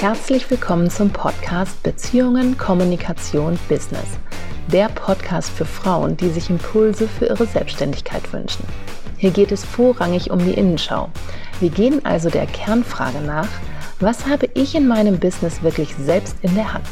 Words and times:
Herzlich 0.00 0.50
willkommen 0.50 0.88
zum 0.88 1.10
Podcast 1.10 1.82
Beziehungen, 1.82 2.56
Kommunikation, 2.56 3.58
Business. 3.68 4.18
Der 4.72 4.88
Podcast 4.88 5.50
für 5.50 5.66
Frauen, 5.66 6.16
die 6.16 6.30
sich 6.30 6.48
Impulse 6.48 7.06
für 7.06 7.26
ihre 7.26 7.44
Selbstständigkeit 7.44 8.32
wünschen. 8.32 8.64
Hier 9.18 9.30
geht 9.30 9.52
es 9.52 9.62
vorrangig 9.62 10.30
um 10.30 10.38
die 10.38 10.54
Innenschau. 10.54 11.10
Wir 11.60 11.68
gehen 11.68 12.02
also 12.02 12.30
der 12.30 12.46
Kernfrage 12.46 13.20
nach, 13.20 13.46
was 13.98 14.24
habe 14.24 14.48
ich 14.54 14.74
in 14.74 14.88
meinem 14.88 15.18
Business 15.18 15.62
wirklich 15.62 15.94
selbst 15.96 16.36
in 16.40 16.54
der 16.54 16.72
Hand? 16.72 16.88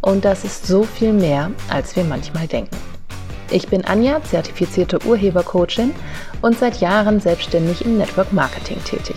Und 0.00 0.24
das 0.24 0.44
ist 0.44 0.68
so 0.68 0.84
viel 0.84 1.12
mehr, 1.12 1.50
als 1.68 1.96
wir 1.96 2.04
manchmal 2.04 2.46
denken. 2.46 2.76
Ich 3.50 3.66
bin 3.66 3.84
Anja, 3.84 4.22
zertifizierte 4.22 5.04
Urhebercoachin 5.04 5.92
und 6.42 6.56
seit 6.56 6.80
Jahren 6.80 7.18
selbstständig 7.18 7.84
im 7.84 7.98
Network 7.98 8.32
Marketing 8.32 8.78
tätig. 8.84 9.16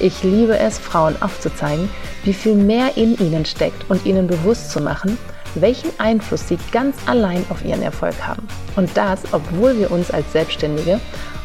Ich 0.00 0.22
liebe 0.22 0.58
es, 0.58 0.78
Frauen 0.78 1.20
aufzuzeigen, 1.22 1.88
wie 2.24 2.34
viel 2.34 2.54
mehr 2.54 2.96
in 2.96 3.16
ihnen 3.18 3.44
steckt 3.44 3.88
und 3.88 4.04
ihnen 4.04 4.26
bewusst 4.26 4.70
zu 4.70 4.80
machen, 4.80 5.16
welchen 5.54 5.90
Einfluss 5.98 6.48
sie 6.48 6.58
ganz 6.72 6.96
allein 7.06 7.44
auf 7.48 7.64
ihren 7.64 7.82
Erfolg 7.82 8.14
haben. 8.26 8.46
Und 8.76 8.94
das, 8.96 9.20
obwohl 9.32 9.78
wir 9.78 9.90
uns 9.90 10.10
als 10.10 10.30
Selbstständige 10.32 11.00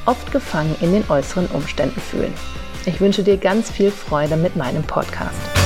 oft 0.05 0.31
gefangen 0.31 0.75
in 0.81 0.91
den 0.91 1.09
äußeren 1.09 1.47
Umständen 1.47 2.01
fühlen. 2.01 2.33
Ich 2.85 2.99
wünsche 2.99 3.23
dir 3.23 3.37
ganz 3.37 3.69
viel 3.69 3.91
Freude 3.91 4.35
mit 4.35 4.55
meinem 4.55 4.83
Podcast. 4.83 5.60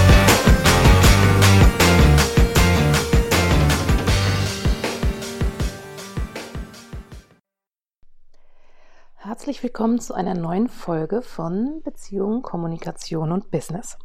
Herzlich 9.35 9.63
willkommen 9.63 9.99
zu 9.99 10.13
einer 10.13 10.33
neuen 10.33 10.69
Folge 10.69 11.21
von 11.21 11.81
Beziehungen, 11.83 12.41
Kommunikation 12.41 13.33
und 13.33 13.51
Business. 13.51 13.97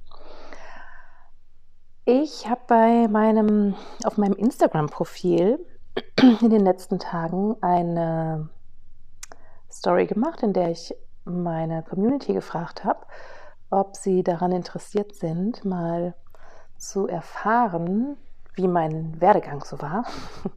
Ich 2.05 2.49
habe 2.49 2.63
bei 2.67 3.07
meinem 3.07 3.77
auf 4.03 4.19
meinem 4.19 4.35
Instagram-Profil 4.35 5.65
in 6.41 6.51
den 6.51 6.65
letzten 6.65 6.99
Tagen 6.99 7.55
eine 7.61 8.49
Story 9.71 10.09
gemacht, 10.09 10.43
in 10.43 10.53
der 10.53 10.73
ich 10.73 10.93
meine 11.25 11.85
Community 11.85 12.33
gefragt 12.33 12.83
habe, 12.85 13.07
ob 13.71 13.95
sie 13.95 14.25
daran 14.25 14.51
interessiert 14.51 15.15
sind, 15.15 15.65
mal 15.65 16.17
zu 16.77 17.07
erfahren, 17.07 18.17
wie 18.55 18.67
mein 18.67 19.21
Werdegang 19.21 19.63
so 19.63 19.81
war. 19.81 20.07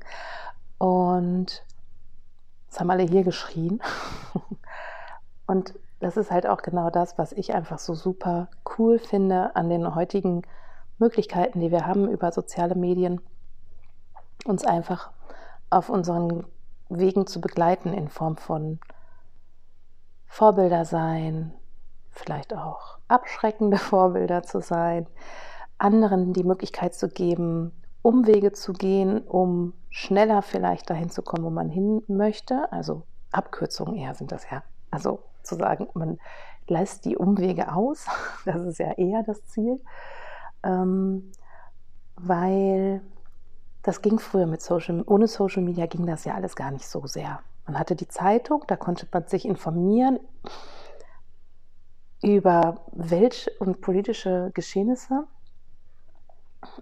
Und 0.80 1.64
das 2.73 2.80
haben 2.80 2.89
alle 2.89 3.03
hier 3.03 3.23
geschrien. 3.23 3.80
Und 5.45 5.73
das 5.99 6.17
ist 6.17 6.31
halt 6.31 6.47
auch 6.47 6.61
genau 6.61 6.89
das, 6.89 7.17
was 7.17 7.31
ich 7.31 7.53
einfach 7.53 7.80
so 7.80 7.94
super 7.94 8.49
cool 8.77 8.99
finde 8.99 9.55
an 9.55 9.69
den 9.69 9.95
heutigen 9.95 10.44
Möglichkeiten, 10.99 11.59
die 11.59 11.72
wir 11.72 11.86
haben 11.86 12.09
über 12.09 12.31
soziale 12.31 12.75
Medien, 12.75 13.22
uns 14.45 14.66
einfach 14.66 15.11
auf 15.69 15.89
unseren 15.89 16.45
Wegen 16.89 17.25
zu 17.27 17.41
begleiten 17.41 17.94
in 17.94 18.09
Form 18.09 18.38
von 18.38 18.80
Vorbilder 20.27 20.86
sein, 20.86 21.53
vielleicht 22.11 22.53
auch 22.53 22.97
abschreckende 23.08 23.77
Vorbilder 23.89 24.44
zu 24.44 24.61
sein, 24.61 25.08
anderen 25.77 26.33
die 26.33 26.44
Möglichkeit 26.44 26.94
zu 26.94 27.09
geben, 27.09 27.71
Umwege 28.02 28.52
zu 28.52 28.73
gehen, 28.73 29.21
um 29.21 29.73
schneller 29.89 30.41
vielleicht 30.41 30.89
dahin 30.89 31.09
zu 31.09 31.21
kommen, 31.21 31.45
wo 31.45 31.49
man 31.49 31.69
hin 31.69 32.03
möchte. 32.08 32.71
Also 32.71 33.03
Abkürzungen 33.31 33.95
eher 33.95 34.14
sind 34.14 34.31
das 34.31 34.49
ja. 34.49 34.64
Also 34.91 35.23
zu 35.44 35.55
sagen, 35.55 35.88
man 35.94 36.19
lässt 36.67 37.05
die 37.05 37.17
Umwege 37.17 37.73
aus, 37.73 38.05
das 38.45 38.61
ist 38.61 38.80
ja 38.80 38.91
eher 38.94 39.23
das 39.23 39.45
Ziel, 39.45 39.81
ähm, 40.63 41.31
weil 42.16 43.02
das 43.82 44.02
ging 44.02 44.20
früher 44.20 44.48
mit 44.48 44.61
Social, 44.61 45.03
ohne 45.05 45.27
Social 45.27 45.61
Media 45.61 45.86
ging 45.87 46.05
das 46.05 46.23
ja 46.23 46.36
alles 46.36 46.55
gar 46.55 46.71
nicht 46.71 46.87
so 46.87 47.05
sehr. 47.05 47.42
Man 47.65 47.77
hatte 47.77 47.95
die 47.95 48.08
Zeitung, 48.08 48.64
da 48.67 48.76
konnte 48.76 49.08
man 49.11 49.27
sich 49.27 49.45
informieren 49.45 50.20
über 52.21 52.86
welt- 52.92 53.52
und 53.59 53.82
politische 53.82 54.52
Geschehnisse. 54.53 55.26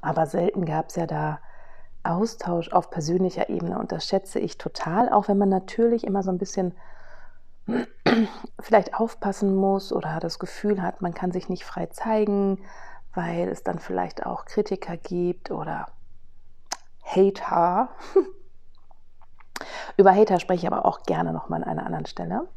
Aber 0.02 0.28
selten 0.28 0.66
gab 0.66 0.90
es 0.90 0.96
ja 0.96 1.08
da 1.08 1.40
Austausch 2.04 2.72
auf 2.72 2.90
persönlicher 2.90 3.50
Ebene. 3.50 3.80
Und 3.80 3.92
das 3.92 4.06
schätze 4.06 4.40
ich 4.40 4.58
total, 4.58 5.10
auch 5.10 5.28
wenn 5.28 5.38
man 5.38 5.50
natürlich 5.50 6.04
immer 6.04 6.24
so 6.24 6.32
ein 6.32 6.38
bisschen 6.38 6.74
vielleicht 8.60 8.96
aufpassen 8.96 9.56
muss 9.56 9.94
oder 9.94 10.20
das 10.20 10.40
Gefühl 10.40 10.82
hat, 10.82 11.02
man 11.02 11.14
kann 11.14 11.32
sich 11.32 11.50
nicht 11.50 11.64
frei 11.64 11.88
zeigen, 11.88 12.60
weil 13.14 13.50
es 13.50 13.64
dann 13.64 13.80
vielleicht 13.80 14.26
auch 14.26 14.46
Kritiker 14.46 14.98
gibt 14.98 15.52
oder 15.52 15.88
Hater. 17.04 17.90
Über 19.98 20.16
Hater 20.16 20.40
spreche 20.40 20.66
ich 20.66 20.72
aber 20.72 20.86
auch 20.86 21.04
gerne 21.04 21.34
nochmal 21.34 21.64
an 21.64 21.70
einer 21.70 21.86
anderen 21.86 22.06
Stelle. 22.06 22.48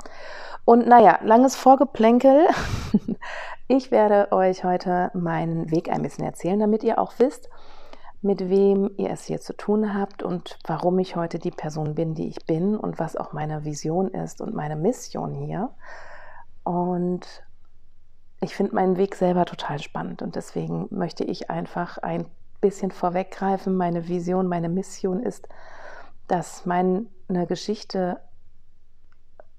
Und 0.65 0.87
naja, 0.87 1.19
langes 1.23 1.57
Vorgeplänkel. 1.57 2.47
Ich 3.67 3.91
werde 3.91 4.31
euch 4.31 4.63
heute 4.63 5.11
meinen 5.15 5.71
Weg 5.71 5.89
ein 5.89 6.03
bisschen 6.03 6.23
erzählen, 6.23 6.61
damit 6.61 6.85
ihr 6.85 6.99
auch 6.99 7.15
wisst, 7.17 7.49
mit 8.25 8.49
wem 8.49 8.91
ihr 8.97 9.11
es 9.11 9.25
hier 9.25 9.39
zu 9.39 9.55
tun 9.55 9.95
habt 9.95 10.23
und 10.23 10.59
warum 10.67 10.99
ich 10.99 11.15
heute 11.15 11.39
die 11.39 11.51
Person 11.51 11.95
bin, 11.95 12.15
die 12.15 12.27
ich 12.27 12.47
bin 12.47 12.75
und 12.75 12.99
was 12.99 13.17
auch 13.17 13.35
meine 13.35 13.67
Vision 13.67 14.09
ist 14.09 14.41
und 14.41 14.55
meine 14.55 14.77
Mission 14.77 15.35
hier. 15.35 15.71
Und 16.63 17.45
ich 18.41 18.57
finde 18.57 18.75
meinen 18.75 18.97
Weg 18.97 19.15
selber 19.15 19.45
total 19.45 19.79
spannend 19.79 20.23
und 20.23 20.37
deswegen 20.37 20.89
möchte 20.91 21.23
ich 21.23 21.51
einfach 21.51 21.99
ein 21.99 22.25
bisschen 22.63 22.93
vorweggreifen. 22.93 23.77
Meine 23.77 24.09
Vision, 24.09 24.49
meine 24.49 24.71
Mission 24.71 25.23
ist, 25.23 25.47
dass 26.27 26.65
meine 26.65 27.07
Geschichte, 27.47 28.21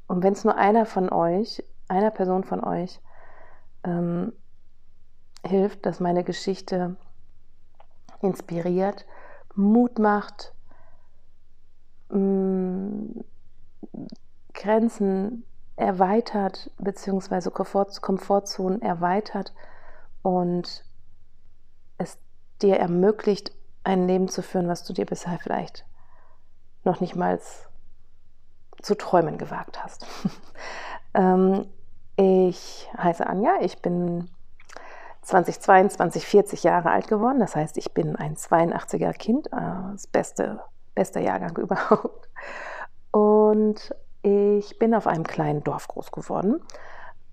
und 0.07 0.23
wenn 0.23 0.33
es 0.33 0.43
nur 0.43 0.57
einer 0.57 0.87
von 0.87 1.11
euch, 1.11 1.63
einer 1.87 2.09
Person 2.09 2.43
von 2.43 2.63
euch 2.63 2.99
ähm, 3.83 4.33
hilft, 5.45 5.85
dass 5.85 5.99
meine 5.99 6.23
Geschichte 6.23 6.95
inspiriert, 8.25 9.05
Mut 9.55 9.99
macht, 9.99 10.53
mm, 12.09 13.19
Grenzen 14.53 15.45
erweitert, 15.75 16.71
beziehungsweise 16.77 17.51
Komfort, 17.51 18.01
Komfortzonen 18.01 18.81
erweitert 18.81 19.53
und 20.21 20.85
es 21.97 22.17
dir 22.61 22.77
ermöglicht, 22.77 23.51
ein 23.83 24.07
Leben 24.07 24.27
zu 24.27 24.41
führen, 24.41 24.67
was 24.67 24.83
du 24.83 24.93
dir 24.93 25.05
bisher 25.05 25.37
vielleicht 25.37 25.85
noch 26.83 27.01
nicht 27.01 27.15
mal 27.15 27.39
zu 28.81 28.95
träumen 28.95 29.37
gewagt 29.37 29.83
hast. 29.83 30.05
ähm, 31.13 31.65
ich 32.15 32.89
heiße 32.97 33.25
Anja, 33.25 33.55
ich 33.61 33.81
bin 33.81 34.29
2022 35.25 36.25
40 36.25 36.63
Jahre 36.63 36.91
alt 36.91 37.07
geworden. 37.07 37.39
Das 37.39 37.55
heißt, 37.55 37.77
ich 37.77 37.93
bin 37.93 38.15
ein 38.15 38.35
82er 38.35 39.13
Kind, 39.13 39.47
äh, 39.47 39.91
das 39.91 40.07
beste, 40.07 40.59
beste 40.93 41.19
Jahrgang 41.19 41.57
überhaupt. 41.57 42.29
Und 43.11 43.95
ich 44.21 44.79
bin 44.79 44.93
auf 44.93 45.07
einem 45.07 45.23
kleinen 45.23 45.63
Dorf 45.63 45.87
groß 45.87 46.11
geworden, 46.11 46.61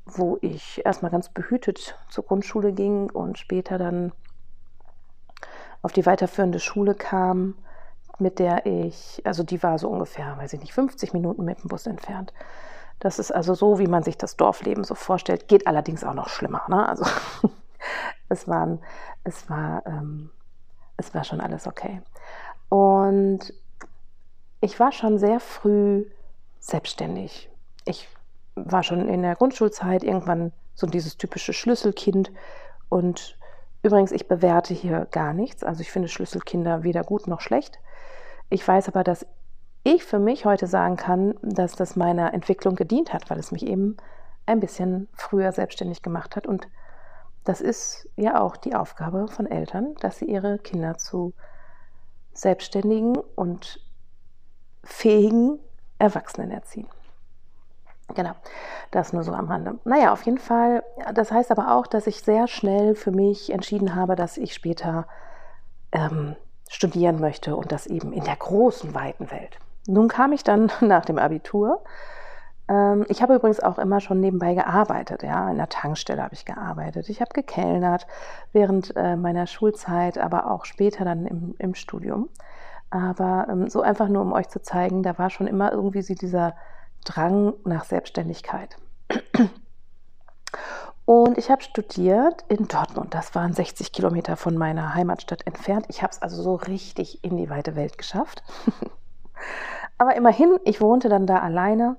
wo 0.05 0.39
ich 0.41 0.85
erstmal 0.85 1.11
ganz 1.11 1.29
behütet 1.29 1.99
zur 2.09 2.25
Grundschule 2.25 2.73
ging 2.73 3.11
und 3.11 3.39
später 3.39 3.79
dann 3.79 4.13
auf 5.83 5.93
die 5.93 6.07
weiterführende 6.07 6.61
Schule 6.61 6.95
kam, 6.95 7.55
mit 8.19 8.39
der 8.39 8.67
ich, 8.67 9.21
also 9.25 9.43
die 9.43 9.63
war 9.63 9.79
so 9.79 9.89
ungefähr, 9.89 10.37
weiß 10.39 10.53
ich 10.53 10.61
nicht, 10.61 10.75
50 10.75 11.13
Minuten 11.13 11.45
mit 11.45 11.63
dem 11.63 11.69
Bus 11.69 11.87
entfernt. 11.87 12.33
Das 13.01 13.19
ist 13.19 13.33
also 13.33 13.55
so, 13.55 13.79
wie 13.79 13.89
man 13.89 14.05
sich 14.05 14.17
das 14.17 14.37
Dorfleben 14.37 14.85
so 14.85 14.95
vorstellt, 14.95 15.49
geht 15.49 15.67
allerdings 15.67 16.05
auch 16.05 16.15
noch 16.15 16.29
schlimmer. 16.29 16.63
Ne? 16.69 16.89
Also 16.89 17.05
es, 18.29 18.49
waren, 18.49 18.81
es, 19.25 19.49
war, 19.49 19.85
ähm, 19.87 20.31
es 20.97 21.15
war 21.15 21.25
schon 21.25 21.41
alles 21.41 21.67
okay. 21.67 22.01
Und 22.69 23.53
ich 24.61 24.79
war 24.81 24.93
schon 24.93 25.19
sehr 25.19 25.41
früh 25.41 26.07
selbstständig. 26.61 27.51
Ich 27.85 28.09
war 28.55 28.83
schon 28.83 29.09
in 29.09 29.23
der 29.23 29.35
Grundschulzeit 29.35 30.05
irgendwann 30.05 30.53
so 30.75 30.87
dieses 30.87 31.17
typische 31.17 31.53
Schlüsselkind. 31.53 32.31
Und 32.89 33.37
übrigens, 33.83 34.13
ich 34.13 34.29
bewerte 34.29 34.75
hier 34.75 35.07
gar 35.11 35.33
nichts. 35.33 35.65
Also 35.65 35.81
ich 35.81 35.91
finde 35.91 36.09
Schlüsselkinder 36.09 36.83
weder 36.83 37.03
gut 37.03 37.27
noch 37.27 37.41
schlecht. 37.41 37.79
Ich 38.51 38.67
weiß 38.67 38.89
aber, 38.89 39.05
dass 39.05 39.27
ich 39.85 40.05
für 40.05 40.19
mich 40.19 40.45
heute 40.45 40.67
sagen 40.67 40.97
kann, 40.97 41.35
dass 41.43 41.75
das 41.75 41.97
meiner 41.97 42.33
Entwicklung 42.35 42.77
gedient 42.77 43.13
hat, 43.13 43.29
weil 43.31 43.39
es 43.39 43.51
mich 43.51 43.67
eben 43.67 43.97
ein 44.47 44.61
bisschen 44.61 45.09
früher 45.15 45.53
selbstständig 45.53 46.03
gemacht 46.03 46.37
hat. 46.37 46.47
Und 46.47 46.69
das 47.45 47.61
ist 47.61 48.09
ja 48.17 48.41
auch 48.41 48.57
die 48.57 48.75
Aufgabe 48.75 49.29
von 49.29 49.47
Eltern, 49.47 49.95
dass 50.01 50.19
sie 50.19 50.27
ihre 50.27 50.59
Kinder 50.59 50.97
zu 50.97 51.33
selbstständigen 52.33 53.17
und 53.17 53.81
fähigen 54.85 55.59
Erwachsenen 55.99 56.51
erziehen. 56.51 56.89
Genau, 58.15 58.33
das 58.91 59.13
nur 59.13 59.23
so 59.23 59.33
am 59.33 59.49
Rande. 59.49 59.79
Naja, 59.85 60.13
auf 60.13 60.23
jeden 60.23 60.39
Fall, 60.39 60.83
das 61.15 61.31
heißt 61.31 61.51
aber 61.51 61.75
auch, 61.75 61.87
dass 61.87 62.07
ich 62.07 62.23
sehr 62.23 62.47
schnell 62.47 62.95
für 62.95 63.11
mich 63.11 63.51
entschieden 63.51 63.95
habe, 63.95 64.17
dass 64.17 64.37
ich 64.37 64.55
später 64.55 65.07
ähm, 65.93 66.37
studieren 66.69 67.21
möchte 67.21 67.57
und 67.57 67.73
das 67.73 67.87
eben 67.87 68.13
in 68.13 68.25
der 68.25 68.37
großen, 68.37 68.95
weiten 68.95 69.31
Welt. 69.31 69.59
Nun 69.87 70.09
kam 70.09 70.33
ich 70.33 70.45
dann 70.45 70.71
nach 70.81 71.05
dem 71.05 71.19
Abitur. 71.19 71.83
Ähm, 72.73 73.05
ich 73.09 73.21
habe 73.23 73.35
übrigens 73.35 73.61
auch 73.61 73.79
immer 73.79 74.01
schon 74.01 74.21
nebenbei 74.21 74.55
gearbeitet. 74.55 75.23
Ja, 75.23 75.51
in 75.51 75.59
der 75.59 75.69
Tankstelle 75.69 76.23
habe 76.23 76.35
ich 76.35 76.47
gearbeitet. 76.47 77.09
Ich 77.11 77.21
habe 77.21 77.33
gekellnert 77.35 78.07
während 78.53 78.97
äh, 78.97 79.17
meiner 79.17 79.47
Schulzeit, 79.47 80.17
aber 80.17 80.51
auch 80.51 80.65
später 80.65 81.05
dann 81.05 81.27
im, 81.27 81.55
im 81.59 81.75
Studium. 81.75 82.31
Aber 82.91 83.47
ähm, 83.51 83.69
so 83.69 83.83
einfach 83.83 84.09
nur, 84.09 84.23
um 84.23 84.33
euch 84.33 84.49
zu 84.49 84.63
zeigen, 84.63 85.03
da 85.03 85.19
war 85.19 85.29
schon 85.31 85.47
immer 85.47 85.73
irgendwie 85.73 86.03
so 86.03 86.15
dieser 86.15 86.55
Drang 87.05 87.53
nach 87.65 87.85
Selbstständigkeit. 87.85 88.77
Und 91.05 91.37
ich 91.37 91.51
habe 91.51 91.63
studiert 91.63 92.45
in 92.49 92.69
Dortmund. 92.69 93.13
Das 93.13 93.35
waren 93.35 93.53
60 93.53 93.93
Kilometer 93.93 94.37
von 94.37 94.57
meiner 94.57 94.95
Heimatstadt 94.95 95.47
entfernt. 95.47 95.87
Ich 95.89 96.03
habe 96.03 96.13
es 96.13 96.23
also 96.23 96.43
so 96.43 96.55
richtig 96.55 97.25
in 97.25 97.37
die 97.37 97.51
weite 97.51 97.75
Welt 97.77 97.99
geschafft. 97.99 98.43
Aber 99.99 100.15
immerhin, 100.15 100.59
ich 100.65 100.81
wohnte 100.81 101.09
dann 101.09 101.27
da 101.27 101.41
alleine 101.41 101.97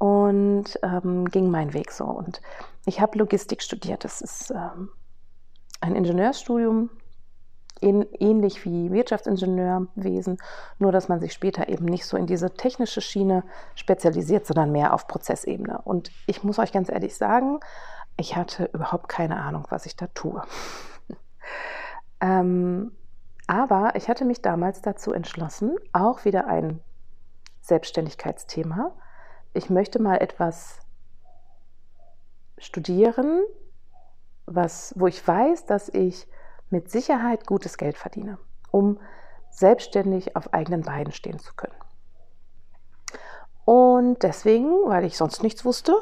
und 0.00 0.78
ähm, 0.82 1.26
ging 1.26 1.50
meinen 1.50 1.74
Weg 1.74 1.92
so. 1.92 2.06
Und 2.06 2.40
ich 2.86 3.02
habe 3.02 3.18
Logistik 3.18 3.60
studiert. 3.60 4.02
Das 4.02 4.22
ist 4.22 4.50
ähm, 4.50 4.88
ein 5.82 5.94
Ingenieurstudium 5.94 6.88
in, 7.82 8.06
ähnlich 8.18 8.64
wie 8.64 8.90
Wirtschaftsingenieurwesen, 8.92 10.38
nur 10.78 10.90
dass 10.90 11.10
man 11.10 11.20
sich 11.20 11.34
später 11.34 11.68
eben 11.68 11.84
nicht 11.84 12.06
so 12.06 12.16
in 12.16 12.26
diese 12.26 12.54
technische 12.54 13.02
Schiene 13.02 13.44
spezialisiert, 13.74 14.46
sondern 14.46 14.72
mehr 14.72 14.94
auf 14.94 15.06
Prozessebene. 15.06 15.82
Und 15.82 16.10
ich 16.26 16.42
muss 16.44 16.58
euch 16.58 16.72
ganz 16.72 16.88
ehrlich 16.88 17.14
sagen, 17.14 17.60
ich 18.16 18.36
hatte 18.36 18.70
überhaupt 18.72 19.10
keine 19.10 19.36
Ahnung, 19.36 19.66
was 19.68 19.84
ich 19.84 19.96
da 19.96 20.06
tue. 20.08 20.42
ähm, 22.22 22.92
aber 23.46 23.96
ich 23.96 24.08
hatte 24.08 24.24
mich 24.24 24.40
damals 24.40 24.80
dazu 24.80 25.12
entschlossen, 25.12 25.76
auch 25.92 26.24
wieder 26.24 26.46
ein 26.46 26.80
Selbstständigkeitsthema. 27.60 28.94
Ich 29.52 29.68
möchte 29.68 30.00
mal 30.00 30.16
etwas 30.16 30.78
studieren, 32.58 33.42
was, 34.46 34.94
wo 34.96 35.06
ich 35.06 35.26
weiß, 35.26 35.66
dass 35.66 35.88
ich 35.88 36.28
mit 36.70 36.90
Sicherheit 36.90 37.46
gutes 37.46 37.76
Geld 37.76 37.96
verdiene, 37.96 38.38
um 38.70 39.00
selbstständig 39.50 40.36
auf 40.36 40.52
eigenen 40.54 40.82
Beinen 40.82 41.12
stehen 41.12 41.38
zu 41.38 41.54
können. 41.54 41.74
Und 43.64 44.22
deswegen, 44.22 44.70
weil 44.86 45.04
ich 45.04 45.16
sonst 45.16 45.42
nichts 45.42 45.64
wusste, 45.64 45.94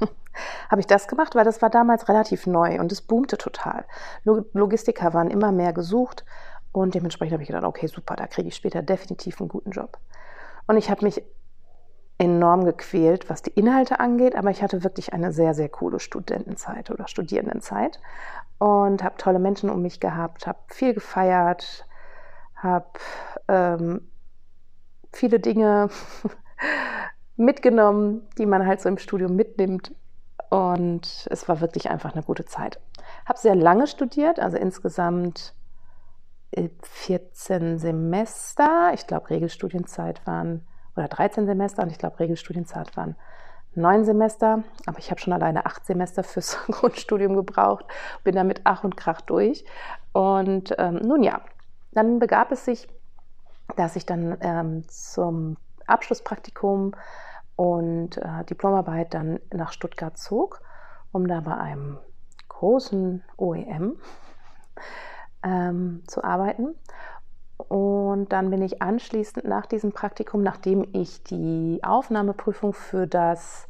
habe 0.70 0.80
ich 0.80 0.86
das 0.86 1.08
gemacht, 1.08 1.34
weil 1.34 1.44
das 1.44 1.62
war 1.62 1.70
damals 1.70 2.08
relativ 2.08 2.46
neu 2.46 2.80
und 2.80 2.90
es 2.90 3.02
boomte 3.02 3.38
total. 3.38 3.84
Logistiker 4.24 5.14
waren 5.14 5.30
immer 5.30 5.52
mehr 5.52 5.72
gesucht 5.72 6.24
und 6.72 6.94
dementsprechend 6.94 7.34
habe 7.34 7.42
ich 7.42 7.48
gedacht, 7.48 7.64
okay, 7.64 7.86
super, 7.86 8.16
da 8.16 8.26
kriege 8.26 8.48
ich 8.48 8.56
später 8.56 8.82
definitiv 8.82 9.40
einen 9.40 9.48
guten 9.48 9.70
Job. 9.70 9.98
Und 10.66 10.76
ich 10.76 10.90
habe 10.90 11.04
mich 11.04 11.22
enorm 12.22 12.64
gequält, 12.64 13.28
was 13.28 13.42
die 13.42 13.50
Inhalte 13.50 13.98
angeht, 13.98 14.36
aber 14.36 14.50
ich 14.50 14.62
hatte 14.62 14.84
wirklich 14.84 15.12
eine 15.12 15.32
sehr, 15.32 15.54
sehr 15.54 15.68
coole 15.68 15.98
Studentenzeit 15.98 16.88
oder 16.92 17.08
Studierendenzeit 17.08 17.98
und 18.58 19.02
habe 19.02 19.16
tolle 19.18 19.40
Menschen 19.40 19.68
um 19.68 19.82
mich 19.82 19.98
gehabt, 19.98 20.46
habe 20.46 20.60
viel 20.68 20.94
gefeiert, 20.94 21.84
habe 22.54 22.86
ähm, 23.48 24.08
viele 25.12 25.40
Dinge 25.40 25.88
mitgenommen, 27.36 28.28
die 28.38 28.46
man 28.46 28.68
halt 28.68 28.80
so 28.80 28.88
im 28.88 28.98
Studium 28.98 29.34
mitnimmt. 29.34 29.92
Und 30.48 31.26
es 31.28 31.48
war 31.48 31.60
wirklich 31.60 31.90
einfach 31.90 32.12
eine 32.12 32.22
gute 32.22 32.44
Zeit. 32.44 32.78
Habe 33.26 33.38
sehr 33.38 33.56
lange 33.56 33.88
studiert, 33.88 34.38
also 34.38 34.58
insgesamt 34.58 35.54
14 36.82 37.62
äh, 37.62 37.78
Semester. 37.78 38.92
Ich 38.94 39.08
glaube, 39.08 39.30
Regelstudienzeit 39.30 40.24
waren, 40.24 40.64
oder 40.96 41.08
13 41.08 41.46
Semester 41.46 41.82
und 41.82 41.90
ich 41.90 41.98
glaube, 41.98 42.20
Regelstudienzeit 42.20 42.96
waren 42.96 43.16
neun 43.74 44.04
Semester, 44.04 44.62
aber 44.86 44.98
ich 44.98 45.10
habe 45.10 45.20
schon 45.20 45.32
alleine 45.32 45.66
acht 45.66 45.84
Semester 45.86 46.22
fürs 46.22 46.58
Grundstudium 46.66 47.34
gebraucht, 47.34 47.86
bin 48.24 48.34
damit 48.34 48.62
Ach 48.64 48.84
und 48.84 48.96
Krach 48.96 49.20
durch. 49.22 49.64
Und 50.12 50.74
ähm, 50.78 50.96
nun 50.96 51.22
ja, 51.22 51.40
dann 51.92 52.18
begab 52.18 52.52
es 52.52 52.64
sich, 52.64 52.88
dass 53.76 53.96
ich 53.96 54.04
dann 54.04 54.36
ähm, 54.40 54.84
zum 54.88 55.56
Abschlusspraktikum 55.86 56.94
und 57.56 58.16
äh, 58.18 58.44
Diplomarbeit 58.48 59.14
dann 59.14 59.40
nach 59.52 59.72
Stuttgart 59.72 60.16
zog, 60.18 60.60
um 61.12 61.26
da 61.26 61.40
bei 61.40 61.56
einem 61.56 61.98
großen 62.48 63.24
OEM 63.36 63.98
ähm, 65.42 66.02
zu 66.06 66.22
arbeiten. 66.22 66.74
Und 67.68 68.32
dann 68.32 68.50
bin 68.50 68.62
ich 68.62 68.82
anschließend 68.82 69.44
nach 69.44 69.66
diesem 69.66 69.92
Praktikum, 69.92 70.42
nachdem 70.42 70.86
ich 70.92 71.22
die 71.22 71.80
Aufnahmeprüfung 71.82 72.72
für 72.72 73.06
das, 73.06 73.68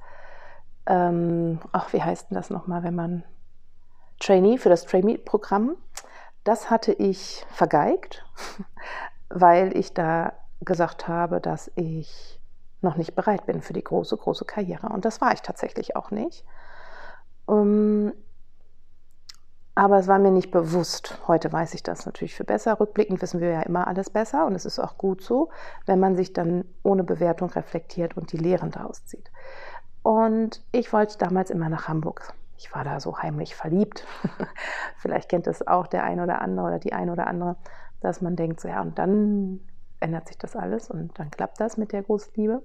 ähm, 0.86 1.60
ach, 1.72 1.92
wie 1.92 2.02
heißt 2.02 2.30
denn 2.30 2.36
das 2.36 2.50
nochmal, 2.50 2.82
wenn 2.82 2.94
man 2.94 3.24
Trainee, 4.20 4.58
für 4.58 4.68
das 4.68 4.84
Trainee-Programm, 4.84 5.76
das 6.44 6.70
hatte 6.70 6.92
ich 6.92 7.44
vergeigt, 7.50 8.24
weil 9.28 9.76
ich 9.76 9.94
da 9.94 10.32
gesagt 10.60 11.08
habe, 11.08 11.40
dass 11.40 11.70
ich 11.74 12.40
noch 12.80 12.96
nicht 12.96 13.14
bereit 13.14 13.46
bin 13.46 13.62
für 13.62 13.72
die 13.72 13.84
große, 13.84 14.16
große 14.16 14.44
Karriere. 14.44 14.88
Und 14.88 15.04
das 15.04 15.20
war 15.20 15.32
ich 15.32 15.42
tatsächlich 15.42 15.96
auch 15.96 16.10
nicht. 16.10 16.44
Ähm, 17.48 18.12
aber 19.74 19.98
es 19.98 20.06
war 20.06 20.18
mir 20.18 20.30
nicht 20.30 20.50
bewusst. 20.50 21.18
Heute 21.26 21.50
weiß 21.50 21.74
ich 21.74 21.82
das 21.82 22.04
natürlich 22.04 22.34
für 22.34 22.44
besser. 22.44 22.78
Rückblickend 22.78 23.22
wissen 23.22 23.40
wir 23.40 23.50
ja 23.50 23.62
immer 23.62 23.86
alles 23.86 24.10
besser 24.10 24.46
und 24.46 24.54
es 24.54 24.66
ist 24.66 24.78
auch 24.78 24.98
gut 24.98 25.22
so, 25.22 25.48
wenn 25.86 25.98
man 25.98 26.14
sich 26.14 26.32
dann 26.32 26.64
ohne 26.82 27.04
Bewertung 27.04 27.50
reflektiert 27.50 28.16
und 28.16 28.32
die 28.32 28.36
Lehren 28.36 28.70
daraus 28.70 29.04
zieht. 29.06 29.30
Und 30.02 30.62
ich 30.72 30.92
wollte 30.92 31.16
damals 31.16 31.50
immer 31.50 31.68
nach 31.68 31.88
Hamburg. 31.88 32.34
Ich 32.58 32.74
war 32.74 32.84
da 32.84 33.00
so 33.00 33.18
heimlich 33.18 33.56
verliebt. 33.56 34.06
Vielleicht 34.98 35.28
kennt 35.30 35.46
es 35.46 35.66
auch 35.66 35.86
der 35.86 36.04
eine 36.04 36.22
oder 36.22 36.42
andere 36.42 36.66
oder 36.66 36.78
die 36.78 36.92
eine 36.92 37.12
oder 37.12 37.26
andere, 37.26 37.56
dass 38.00 38.20
man 38.20 38.36
denkt, 38.36 38.60
so 38.60 38.68
ja, 38.68 38.82
und 38.82 38.98
dann 38.98 39.60
ändert 40.00 40.28
sich 40.28 40.36
das 40.36 40.54
alles 40.54 40.90
und 40.90 41.18
dann 41.18 41.30
klappt 41.30 41.60
das 41.60 41.76
mit 41.76 41.92
der 41.92 42.02
Großliebe. 42.02 42.62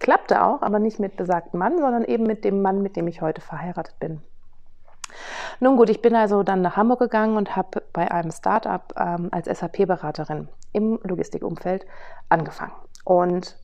Klappte 0.00 0.42
auch, 0.42 0.62
aber 0.62 0.80
nicht 0.80 0.98
mit 0.98 1.16
besagtem 1.16 1.60
Mann, 1.60 1.78
sondern 1.78 2.04
eben 2.04 2.24
mit 2.24 2.44
dem 2.44 2.60
Mann, 2.60 2.82
mit 2.82 2.96
dem 2.96 3.06
ich 3.06 3.22
heute 3.22 3.40
verheiratet 3.40 3.98
bin. 4.00 4.20
Nun 5.60 5.76
gut, 5.76 5.90
ich 5.90 6.02
bin 6.02 6.14
also 6.14 6.42
dann 6.42 6.62
nach 6.62 6.76
Hamburg 6.76 7.00
gegangen 7.00 7.36
und 7.36 7.56
habe 7.56 7.82
bei 7.92 8.10
einem 8.10 8.30
Startup 8.30 8.82
ähm, 8.96 9.28
als 9.32 9.46
SAP-Beraterin 9.46 10.48
im 10.72 10.98
Logistikumfeld 11.02 11.86
angefangen. 12.28 12.72
Und 13.04 13.56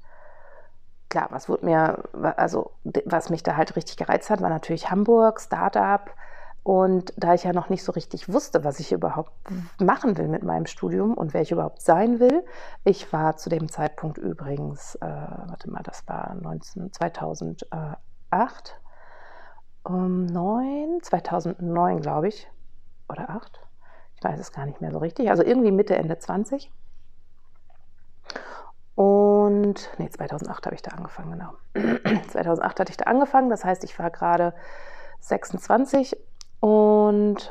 klar, 1.09 1.29
was 1.31 1.49
wurde 1.49 1.65
mir, 1.65 2.05
also 2.37 2.73
was 3.05 3.31
mich 3.31 3.43
da 3.43 3.57
halt 3.57 3.77
richtig 3.77 3.97
gereizt 3.97 4.31
hat, 4.31 4.41
war 4.41 4.51
natürlich 4.51 4.91
Hamburg, 4.91 5.41
Startup. 5.41 6.11
Und 6.63 7.15
da 7.17 7.33
ich 7.33 7.45
ja 7.45 7.55
noch 7.55 7.71
nicht 7.71 7.83
so 7.83 7.93
richtig 7.93 8.31
wusste, 8.31 8.63
was 8.63 8.79
ich 8.79 8.93
überhaupt 8.93 9.33
machen 9.81 10.19
will 10.19 10.29
mit 10.29 10.43
meinem 10.43 10.67
Studium 10.67 11.15
und 11.15 11.33
wer 11.33 11.41
ich 11.41 11.51
überhaupt 11.51 11.81
sein 11.81 12.21
will, 12.21 12.45
ich 12.85 13.11
war 13.11 13.37
zu 13.37 13.49
dem 13.49 13.71
Zeitpunkt 13.71 14.19
übrigens, 14.19 14.97
äh, 14.97 15.07
warte 15.07 15.71
mal, 15.71 15.83
das 15.83 16.07
war 16.07 16.35
19, 16.35 16.93
2008, 16.93 17.67
um 19.89 20.27
9, 20.27 21.03
2009 21.03 22.01
glaube 22.01 22.29
ich, 22.29 22.49
oder 23.09 23.31
8, 23.31 23.61
ich 24.17 24.25
weiß 24.25 24.39
es 24.39 24.53
gar 24.53 24.67
nicht 24.67 24.81
mehr 24.81 24.93
so 24.93 24.99
richtig, 24.99 25.31
also 25.31 25.43
irgendwie 25.43 25.73
Mitte, 25.73 25.97
Ende 25.97 26.19
20. 26.19 26.71
Und, 28.95 29.91
nee, 29.99 30.11
2008 30.11 30.67
habe 30.67 30.75
ich 30.75 30.83
da 30.83 30.91
angefangen, 30.91 31.39
genau. 31.39 31.55
2008 32.29 32.81
hatte 32.81 32.91
ich 32.91 32.97
da 32.97 33.05
angefangen, 33.05 33.49
das 33.49 33.65
heißt, 33.65 33.85
ich 33.85 33.99
war 33.99 34.11
gerade 34.11 34.55
26 35.21 36.17
und 36.61 37.51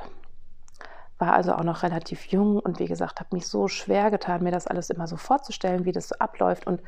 war 1.17 1.34
also 1.34 1.53
auch 1.53 1.63
noch 1.63 1.84
relativ 1.84 2.27
jung 2.27 2.60
und 2.60 2.79
wie 2.79 2.86
gesagt, 2.86 3.20
habe 3.20 3.36
mich 3.36 3.48
so 3.48 3.67
schwer 3.67 4.12
getan, 4.12 4.44
mir 4.44 4.51
das 4.51 4.67
alles 4.67 4.89
immer 4.89 5.08
so 5.08 5.17
vorzustellen, 5.17 5.86
wie 5.86 5.91
das 5.91 6.10
so 6.10 6.15
abläuft 6.20 6.67
und 6.67 6.82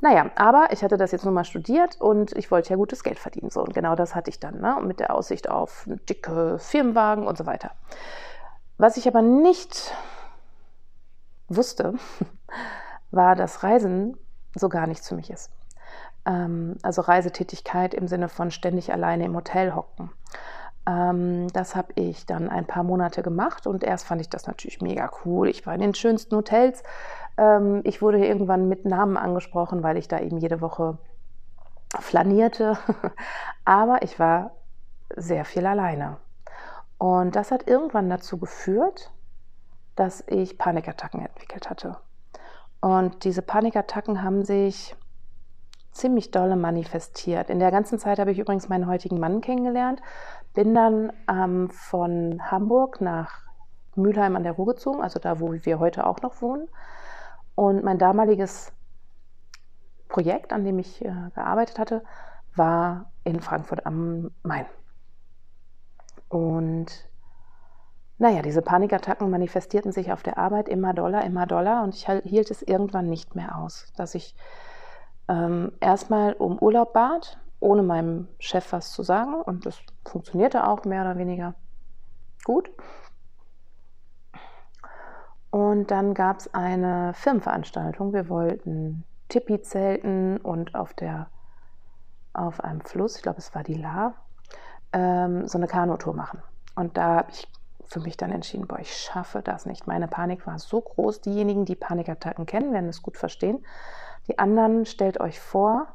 naja, 0.00 0.30
aber 0.36 0.68
ich 0.72 0.82
hatte 0.82 0.96
das 0.96 1.12
jetzt 1.12 1.24
nur 1.24 1.34
mal 1.34 1.44
studiert 1.44 2.00
und 2.00 2.36
ich 2.36 2.50
wollte 2.50 2.70
ja 2.70 2.76
gutes 2.76 3.04
Geld 3.04 3.18
verdienen. 3.18 3.50
So, 3.50 3.62
und 3.62 3.74
genau 3.74 3.94
das 3.94 4.14
hatte 4.14 4.30
ich 4.30 4.40
dann, 4.40 4.60
ne? 4.60 4.78
mit 4.82 4.98
der 5.00 5.14
Aussicht 5.14 5.50
auf 5.50 5.86
dicke 6.08 6.58
Firmenwagen 6.58 7.26
und 7.26 7.36
so 7.36 7.46
weiter. 7.46 7.72
Was 8.78 8.96
ich 8.96 9.06
aber 9.06 9.20
nicht 9.20 9.94
wusste, 11.48 11.94
war, 13.10 13.36
dass 13.36 13.62
Reisen 13.62 14.16
so 14.54 14.68
gar 14.68 14.86
nichts 14.86 15.08
für 15.08 15.16
mich 15.16 15.30
ist. 15.30 15.50
Ähm, 16.24 16.76
also 16.82 17.02
Reisetätigkeit 17.02 17.92
im 17.92 18.08
Sinne 18.08 18.28
von 18.28 18.50
ständig 18.50 18.92
alleine 18.92 19.24
im 19.26 19.36
Hotel 19.36 19.74
hocken. 19.74 20.10
Ähm, 20.86 21.48
das 21.52 21.76
habe 21.76 21.92
ich 21.96 22.26
dann 22.26 22.48
ein 22.48 22.66
paar 22.66 22.84
Monate 22.84 23.22
gemacht 23.22 23.66
und 23.66 23.84
erst 23.84 24.06
fand 24.06 24.20
ich 24.20 24.28
das 24.30 24.46
natürlich 24.46 24.80
mega 24.80 25.10
cool. 25.24 25.48
Ich 25.48 25.66
war 25.66 25.74
in 25.74 25.80
den 25.80 25.94
schönsten 25.94 26.34
Hotels, 26.36 26.82
ähm, 27.36 27.80
ich 27.84 28.02
wurde 28.02 28.24
irgendwann 28.24 28.68
mit 28.68 28.84
Namen 28.84 29.16
angesprochen, 29.16 29.82
weil 29.82 29.96
ich 29.96 30.08
da 30.08 30.18
eben 30.18 30.38
jede 30.38 30.60
Woche 30.60 30.98
flanierte, 31.98 32.78
aber 33.64 34.02
ich 34.02 34.18
war 34.18 34.52
sehr 35.16 35.44
viel 35.44 35.66
alleine. 35.66 36.18
Und 36.98 37.34
das 37.34 37.50
hat 37.50 37.66
irgendwann 37.66 38.10
dazu 38.10 38.38
geführt, 38.38 39.10
dass 39.96 40.22
ich 40.28 40.58
Panikattacken 40.58 41.20
entwickelt 41.20 41.68
hatte. 41.70 41.96
Und 42.80 43.24
diese 43.24 43.42
Panikattacken 43.42 44.22
haben 44.22 44.44
sich 44.44 44.94
ziemlich 45.92 46.30
dolle 46.30 46.56
manifestiert. 46.56 47.50
In 47.50 47.58
der 47.58 47.70
ganzen 47.70 47.98
Zeit 47.98 48.18
habe 48.18 48.30
ich 48.30 48.38
übrigens 48.38 48.68
meinen 48.68 48.86
heutigen 48.86 49.18
Mann 49.18 49.40
kennengelernt, 49.40 50.00
bin 50.54 50.74
dann 50.74 51.12
ähm, 51.28 51.70
von 51.70 52.40
Hamburg 52.50 53.00
nach 53.00 53.42
Mülheim 53.96 54.36
an 54.36 54.44
der 54.44 54.52
Ruhr 54.52 54.66
gezogen, 54.66 55.02
also 55.02 55.18
da, 55.18 55.40
wo 55.40 55.52
wir 55.52 55.78
heute 55.78 56.06
auch 56.06 56.22
noch 56.22 56.40
wohnen. 56.40 56.68
Und 57.60 57.84
mein 57.84 57.98
damaliges 57.98 58.72
Projekt, 60.08 60.50
an 60.54 60.64
dem 60.64 60.78
ich 60.78 61.04
äh, 61.04 61.12
gearbeitet 61.34 61.78
hatte, 61.78 62.02
war 62.56 63.12
in 63.22 63.42
Frankfurt 63.42 63.84
am 63.84 64.30
Main. 64.42 64.64
Und 66.30 66.86
naja, 68.16 68.40
diese 68.40 68.62
Panikattacken 68.62 69.28
manifestierten 69.28 69.92
sich 69.92 70.10
auf 70.10 70.22
der 70.22 70.38
Arbeit 70.38 70.70
immer 70.70 70.94
doller, 70.94 71.22
immer 71.22 71.44
doller 71.44 71.82
und 71.82 71.94
ich 71.94 72.08
hielt 72.08 72.50
es 72.50 72.62
irgendwann 72.62 73.10
nicht 73.10 73.34
mehr 73.34 73.58
aus, 73.58 73.92
dass 73.94 74.14
ich 74.14 74.34
ähm, 75.28 75.72
erstmal 75.80 76.32
um 76.32 76.58
Urlaub 76.58 76.94
bat, 76.94 77.38
ohne 77.60 77.82
meinem 77.82 78.28
Chef 78.38 78.72
was 78.72 78.90
zu 78.90 79.02
sagen 79.02 79.34
und 79.34 79.66
das 79.66 79.78
funktionierte 80.08 80.66
auch 80.66 80.86
mehr 80.86 81.02
oder 81.02 81.18
weniger 81.18 81.54
gut. 82.42 82.70
Und 85.50 85.90
dann 85.90 86.14
gab 86.14 86.38
es 86.38 86.54
eine 86.54 87.12
Firmenveranstaltung. 87.14 88.12
Wir 88.12 88.28
wollten 88.28 89.04
Tipi-Zelten 89.28 90.38
und 90.38 90.74
auf, 90.74 90.94
der, 90.94 91.28
auf 92.32 92.60
einem 92.60 92.80
Fluss, 92.82 93.16
ich 93.16 93.22
glaube 93.22 93.38
es 93.38 93.54
war 93.54 93.62
die 93.62 93.74
La, 93.74 94.14
ähm, 94.92 95.46
so 95.48 95.58
eine 95.58 95.66
Kanutour 95.66 96.14
machen. 96.14 96.42
Und 96.76 96.96
da 96.96 97.16
habe 97.16 97.30
ich 97.30 97.48
für 97.90 98.00
mich 98.00 98.16
dann 98.16 98.30
entschieden, 98.30 98.68
boah, 98.68 98.78
ich 98.78 98.94
schaffe 98.94 99.42
das 99.42 99.66
nicht. 99.66 99.88
Meine 99.88 100.06
Panik 100.06 100.46
war 100.46 100.58
so 100.60 100.80
groß. 100.80 101.22
Diejenigen, 101.22 101.64
die 101.64 101.74
Panikattacken 101.74 102.46
kennen, 102.46 102.72
werden 102.72 102.88
es 102.88 103.02
gut 103.02 103.16
verstehen. 103.16 103.64
Die 104.28 104.38
anderen, 104.38 104.86
stellt 104.86 105.18
euch 105.20 105.40
vor, 105.40 105.88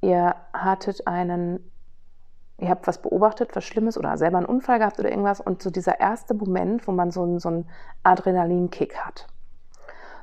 ihr 0.00 0.34
hattet 0.52 1.06
einen, 1.06 1.70
ihr 2.60 2.68
habt 2.68 2.86
was 2.86 3.00
beobachtet, 3.00 3.54
was 3.54 3.64
Schlimmes 3.64 3.96
oder 3.96 4.16
selber 4.16 4.38
einen 4.38 4.46
Unfall 4.46 4.78
gehabt 4.78 4.98
oder 4.98 5.10
irgendwas 5.10 5.40
und 5.40 5.62
so 5.62 5.70
dieser 5.70 6.00
erste 6.00 6.34
Moment, 6.34 6.86
wo 6.86 6.92
man 6.92 7.10
so 7.10 7.22
einen, 7.22 7.38
so 7.38 7.48
einen 7.48 7.68
Adrenalinkick 8.02 8.98
hat. 8.98 9.26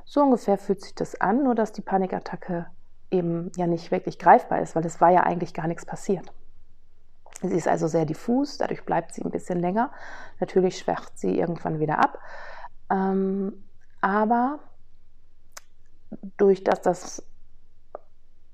So 0.04 0.22
ungefähr 0.22 0.56
fühlt 0.56 0.80
sich 0.80 0.94
das 0.94 1.20
an, 1.20 1.42
nur 1.42 1.54
dass 1.54 1.72
die 1.72 1.82
Panikattacke 1.82 2.66
eben 3.10 3.50
ja 3.56 3.66
nicht 3.66 3.90
wirklich 3.90 4.18
greifbar 4.18 4.60
ist, 4.60 4.74
weil 4.74 4.84
es 4.86 5.00
war 5.00 5.10
ja 5.10 5.22
eigentlich 5.22 5.52
gar 5.52 5.66
nichts 5.66 5.84
passiert. 5.84 6.32
Sie 7.42 7.54
ist 7.54 7.68
also 7.68 7.86
sehr 7.86 8.04
diffus, 8.04 8.58
dadurch 8.58 8.84
bleibt 8.84 9.14
sie 9.14 9.22
ein 9.22 9.30
bisschen 9.30 9.60
länger. 9.60 9.92
Natürlich 10.40 10.78
schwächt 10.78 11.18
sie 11.18 11.38
irgendwann 11.38 11.78
wieder 11.78 11.98
ab. 11.98 12.18
Ähm, 12.90 13.64
aber 14.00 14.58
durch 16.36 16.64
das, 16.64 16.80
dass 16.82 17.22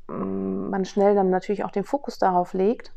mm, 0.09 0.71
man 0.71 0.85
schnell 0.85 1.14
dann 1.14 1.31
natürlich 1.31 1.64
auch 1.64 1.71
den 1.71 1.85
Fokus 1.85 2.19
darauf 2.19 2.53
legt, 2.53 2.93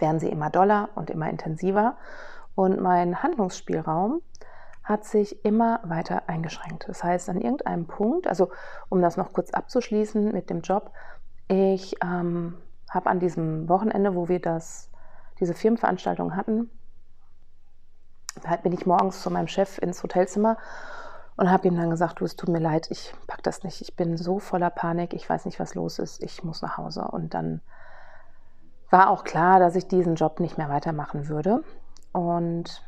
werden 0.00 0.20
sie 0.20 0.28
immer 0.28 0.50
doller 0.50 0.90
und 0.94 1.10
immer 1.10 1.28
intensiver. 1.28 1.96
Und 2.54 2.80
mein 2.80 3.22
Handlungsspielraum 3.22 4.22
hat 4.82 5.04
sich 5.04 5.44
immer 5.44 5.80
weiter 5.84 6.22
eingeschränkt. 6.28 6.88
Das 6.88 7.04
heißt, 7.04 7.28
an 7.28 7.40
irgendeinem 7.40 7.86
Punkt, 7.86 8.26
also 8.26 8.50
um 8.88 9.00
das 9.00 9.16
noch 9.16 9.32
kurz 9.32 9.50
abzuschließen 9.50 10.32
mit 10.32 10.50
dem 10.50 10.62
Job, 10.62 10.90
ich 11.48 11.96
ähm, 12.02 12.56
habe 12.90 13.08
an 13.10 13.20
diesem 13.20 13.68
Wochenende, 13.68 14.14
wo 14.14 14.28
wir 14.28 14.40
das, 14.40 14.90
diese 15.38 15.54
Firmenveranstaltung 15.54 16.36
hatten, 16.36 16.70
bin 18.62 18.72
ich 18.72 18.86
morgens 18.86 19.22
zu 19.22 19.30
meinem 19.30 19.48
Chef 19.48 19.78
ins 19.78 20.02
Hotelzimmer 20.02 20.56
und 21.36 21.50
habe 21.50 21.68
ihm 21.68 21.76
dann 21.76 21.90
gesagt, 21.90 22.20
du, 22.20 22.24
es 22.24 22.36
tut 22.36 22.48
mir 22.48 22.58
leid, 22.60 22.88
ich 22.90 23.14
packe 23.26 23.42
das 23.42 23.62
nicht. 23.62 23.80
Ich 23.80 23.96
bin 23.96 24.16
so 24.16 24.38
voller 24.38 24.70
Panik, 24.70 25.14
ich 25.14 25.28
weiß 25.28 25.44
nicht, 25.44 25.58
was 25.58 25.74
los 25.74 25.98
ist, 25.98 26.22
ich 26.22 26.44
muss 26.44 26.62
nach 26.62 26.76
Hause. 26.76 27.02
Und 27.02 27.34
dann 27.34 27.60
war 28.90 29.10
auch 29.10 29.24
klar, 29.24 29.58
dass 29.58 29.76
ich 29.76 29.86
diesen 29.88 30.16
Job 30.16 30.40
nicht 30.40 30.58
mehr 30.58 30.68
weitermachen 30.68 31.28
würde. 31.28 31.62
Und 32.12 32.82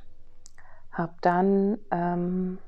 habe 0.90 1.14
dann, 1.20 1.78
ähm, 1.90 2.58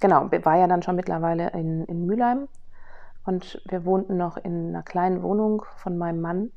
genau, 0.00 0.30
war 0.30 0.56
ja 0.56 0.66
dann 0.66 0.82
schon 0.82 0.96
mittlerweile 0.96 1.50
in, 1.50 1.84
in 1.84 2.06
Mülheim 2.06 2.48
und 3.24 3.60
wir 3.68 3.84
wohnten 3.84 4.16
noch 4.16 4.36
in 4.36 4.68
einer 4.68 4.82
kleinen 4.82 5.22
Wohnung 5.22 5.64
von 5.76 5.98
meinem 5.98 6.20
Mann. 6.20 6.52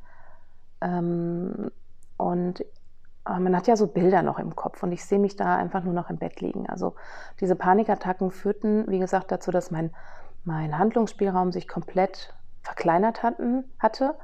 Ähm, 0.81 1.71
und 2.17 2.61
äh, 2.61 3.39
man 3.39 3.55
hat 3.55 3.67
ja 3.67 3.75
so 3.75 3.87
Bilder 3.87 4.21
noch 4.21 4.39
im 4.39 4.55
Kopf 4.55 4.81
und 4.83 4.91
ich 4.91 5.05
sehe 5.05 5.19
mich 5.19 5.35
da 5.35 5.55
einfach 5.55 5.83
nur 5.83 5.93
noch 5.93 6.09
im 6.09 6.17
Bett 6.17 6.41
liegen. 6.41 6.67
Also 6.69 6.95
diese 7.39 7.55
Panikattacken 7.55 8.31
führten, 8.31 8.85
wie 8.87 8.99
gesagt, 8.99 9.31
dazu, 9.31 9.51
dass 9.51 9.71
mein, 9.71 9.91
mein 10.43 10.77
Handlungsspielraum 10.77 11.51
sich 11.51 11.67
komplett 11.67 12.33
verkleinert 12.61 13.23
hatten, 13.23 13.65
hatte. 13.79 14.15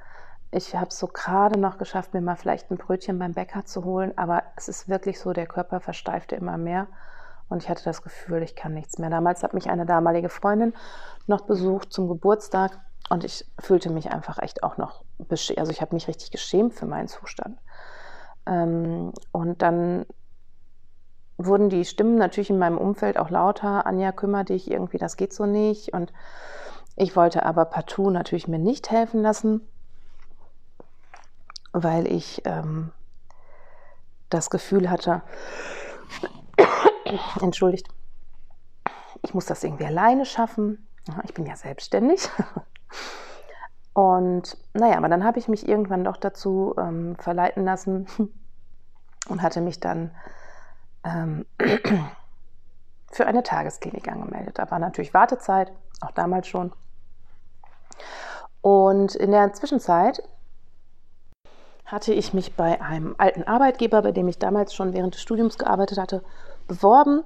Ich 0.56 0.74
habe 0.74 0.88
es 0.88 0.98
so 0.98 1.08
gerade 1.08 1.60
noch 1.60 1.78
geschafft, 1.78 2.14
mir 2.14 2.22
mal 2.22 2.38
vielleicht 2.38 2.72
ein 2.72 2.78
Brötchen 2.78 3.20
beim 3.20 3.34
Bäcker 3.34 3.66
zu 3.66 3.84
holen, 3.84 4.18
aber 4.18 4.42
es 4.56 4.70
ist 4.70 4.88
wirklich 4.88 5.20
so, 5.20 5.34
der 5.34 5.48
Körper 5.48 5.82
versteifte 5.82 6.38
immer 6.38 6.58
mehr 6.58 6.88
und 7.50 7.62
ich 7.62 7.68
hatte 7.68 7.84
das 7.84 8.02
Gefühl, 8.02 8.42
ich 8.42 8.56
kann 8.56 8.74
nichts 8.74 8.98
mehr. 8.98 9.10
Damals 9.10 9.44
hat 9.44 9.54
mich 9.54 9.70
eine 9.70 9.86
damalige 9.86 10.30
Freundin 10.30 10.74
noch 11.28 11.42
besucht 11.42 11.92
zum 11.92 12.08
Geburtstag 12.08 12.80
und 13.10 13.26
ich 13.26 13.46
fühlte 13.60 13.90
mich 13.90 14.12
einfach 14.12 14.40
echt 14.40 14.64
auch 14.64 14.78
noch, 14.78 15.04
also 15.30 15.72
ich 15.72 15.82
habe 15.82 15.94
mich 15.94 16.08
richtig 16.08 16.32
geschämt 16.32 16.74
für 16.74 16.86
meinen 16.86 17.10
Zustand. 17.10 17.60
Ähm, 18.46 19.12
und 19.34 19.62
dann 19.62 20.06
wurden 21.38 21.70
die 21.70 21.84
Stimmen 21.84 22.16
natürlich 22.16 22.50
in 22.50 22.60
meinem 22.60 22.78
Umfeld 22.78 23.18
auch 23.18 23.30
lauter. 23.30 23.86
Anja, 23.86 24.14
kümmere 24.14 24.46
dich, 24.46 24.72
irgendwie, 24.72 25.00
das 25.00 25.18
geht 25.18 25.34
so 25.34 25.46
nicht. 25.46 25.92
Und 25.92 26.14
ich 26.96 27.18
wollte 27.18 27.46
aber 27.46 27.66
partout 27.66 28.10
natürlich 28.10 28.48
mir 28.48 28.60
nicht 28.60 28.90
helfen 28.90 29.22
lassen, 29.22 29.68
weil 31.76 32.08
ich 32.08 32.42
ähm, 32.46 32.92
das 34.30 34.50
Gefühl 34.50 34.90
hatte, 34.90 35.22
entschuldigt, 37.42 37.88
ich 39.22 39.34
muss 39.34 39.46
das 39.46 39.64
irgendwie 39.64 39.86
alleine 39.86 40.26
schaffen. 40.26 40.88
Ich 41.24 41.34
bin 41.34 41.46
ja 41.46 41.56
selbstständig. 41.56 42.30
Und 43.94 44.58
naja, 44.74 44.98
aber 44.98 45.10
dann 45.10 45.24
habe 45.24 45.40
ich 45.40 45.48
mich 45.48 45.68
irgendwann 45.68 46.04
doch 46.04 46.18
dazu 46.18 46.76
ähm, 46.78 47.16
verleiten 47.18 47.64
lassen 47.64 48.08
und 49.30 49.42
hatte 49.42 49.62
mich 49.62 49.80
dann 49.80 50.12
ähm, 51.06 51.46
für 53.12 53.26
eine 53.26 53.42
Tagesklinik 53.42 54.10
angemeldet. 54.10 54.60
Da 54.60 54.70
war 54.70 54.80
natürlich 54.80 55.14
Wartezeit, 55.14 55.72
auch 56.02 56.12
damals 56.12 56.50
schon. 56.50 56.74
Und 58.60 59.16
in 59.16 59.32
der 59.32 59.54
Zwischenzeit 59.54 60.22
hatte 61.86 62.14
ich 62.14 62.34
mich 62.34 62.56
bei 62.56 62.82
einem 62.82 63.16
alten 63.18 63.44
Arbeitgeber, 63.44 64.02
bei 64.02 64.12
dem 64.12 64.28
ich 64.28 64.40
damals 64.40 64.74
schon 64.74 64.94
während 64.94 65.14
des 65.14 65.22
Studiums 65.22 65.58
gearbeitet 65.58 65.98
hatte, 65.98 66.24
beworben. 66.68 67.24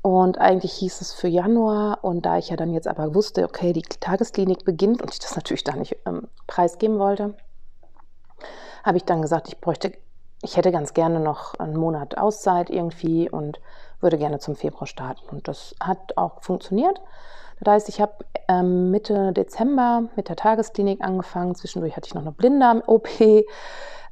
Und 0.00 0.38
eigentlich 0.38 0.74
hieß 0.74 1.00
es 1.00 1.12
für 1.12 1.26
Januar. 1.26 1.98
Und 2.02 2.24
da 2.24 2.38
ich 2.38 2.50
ja 2.50 2.56
dann 2.56 2.72
jetzt 2.72 2.86
aber 2.86 3.14
wusste, 3.14 3.44
okay, 3.44 3.72
die 3.72 3.82
Tagesklinik 3.82 4.64
beginnt 4.64 5.02
und 5.02 5.12
ich 5.12 5.18
das 5.18 5.34
natürlich 5.34 5.64
da 5.64 5.74
nicht 5.74 5.96
ähm, 6.06 6.28
preisgeben 6.46 7.00
wollte, 7.00 7.34
habe 8.84 8.98
ich 8.98 9.04
dann 9.04 9.22
gesagt, 9.22 9.48
ich 9.48 9.60
bräuchte, 9.60 9.92
ich 10.42 10.56
hätte 10.56 10.70
ganz 10.70 10.94
gerne 10.94 11.18
noch 11.18 11.54
einen 11.54 11.76
Monat 11.76 12.16
Auszeit 12.18 12.70
irgendwie 12.70 13.28
und 13.28 13.58
würde 14.00 14.18
gerne 14.18 14.38
zum 14.38 14.54
Februar 14.54 14.86
starten. 14.86 15.28
Und 15.28 15.48
das 15.48 15.74
hat 15.80 16.16
auch 16.16 16.42
funktioniert. 16.42 17.00
Das 17.60 17.72
heißt, 17.72 17.88
ich 17.88 18.00
habe 18.00 18.24
ähm, 18.48 18.90
Mitte 18.90 19.32
Dezember 19.32 20.04
mit 20.14 20.28
der 20.28 20.36
Tagesklinik 20.36 21.00
angefangen. 21.02 21.54
Zwischendurch 21.54 21.96
hatte 21.96 22.06
ich 22.06 22.14
noch 22.14 22.22
eine 22.22 22.32
Blinddarm-OP 22.32 23.44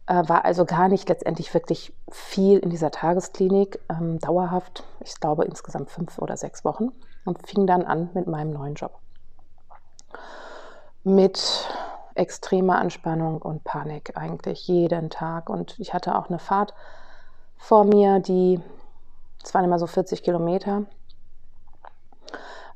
äh, 0.06 0.28
war 0.28 0.44
also 0.44 0.64
gar 0.64 0.88
nicht 0.88 1.08
letztendlich 1.08 1.52
wirklich 1.54 1.92
viel 2.10 2.58
in 2.58 2.70
dieser 2.70 2.90
Tagesklinik, 2.90 3.78
ähm, 3.88 4.18
dauerhaft, 4.18 4.84
ich 5.00 5.18
glaube 5.18 5.44
insgesamt 5.44 5.90
fünf 5.90 6.18
oder 6.18 6.36
sechs 6.36 6.64
Wochen 6.64 6.92
und 7.24 7.46
fing 7.46 7.66
dann 7.66 7.84
an 7.84 8.10
mit 8.14 8.26
meinem 8.26 8.52
neuen 8.52 8.74
Job. 8.74 8.98
Mit 11.04 11.68
extremer 12.14 12.78
Anspannung 12.78 13.42
und 13.42 13.64
Panik 13.64 14.16
eigentlich 14.16 14.68
jeden 14.68 15.10
Tag. 15.10 15.50
Und 15.50 15.78
ich 15.78 15.92
hatte 15.92 16.16
auch 16.16 16.28
eine 16.28 16.38
Fahrt 16.38 16.74
vor 17.56 17.84
mir, 17.84 18.20
die, 18.20 18.60
es 19.42 19.52
waren 19.54 19.64
immer 19.64 19.78
so 19.78 19.86
40 19.86 20.22
Kilometer, 20.22 20.84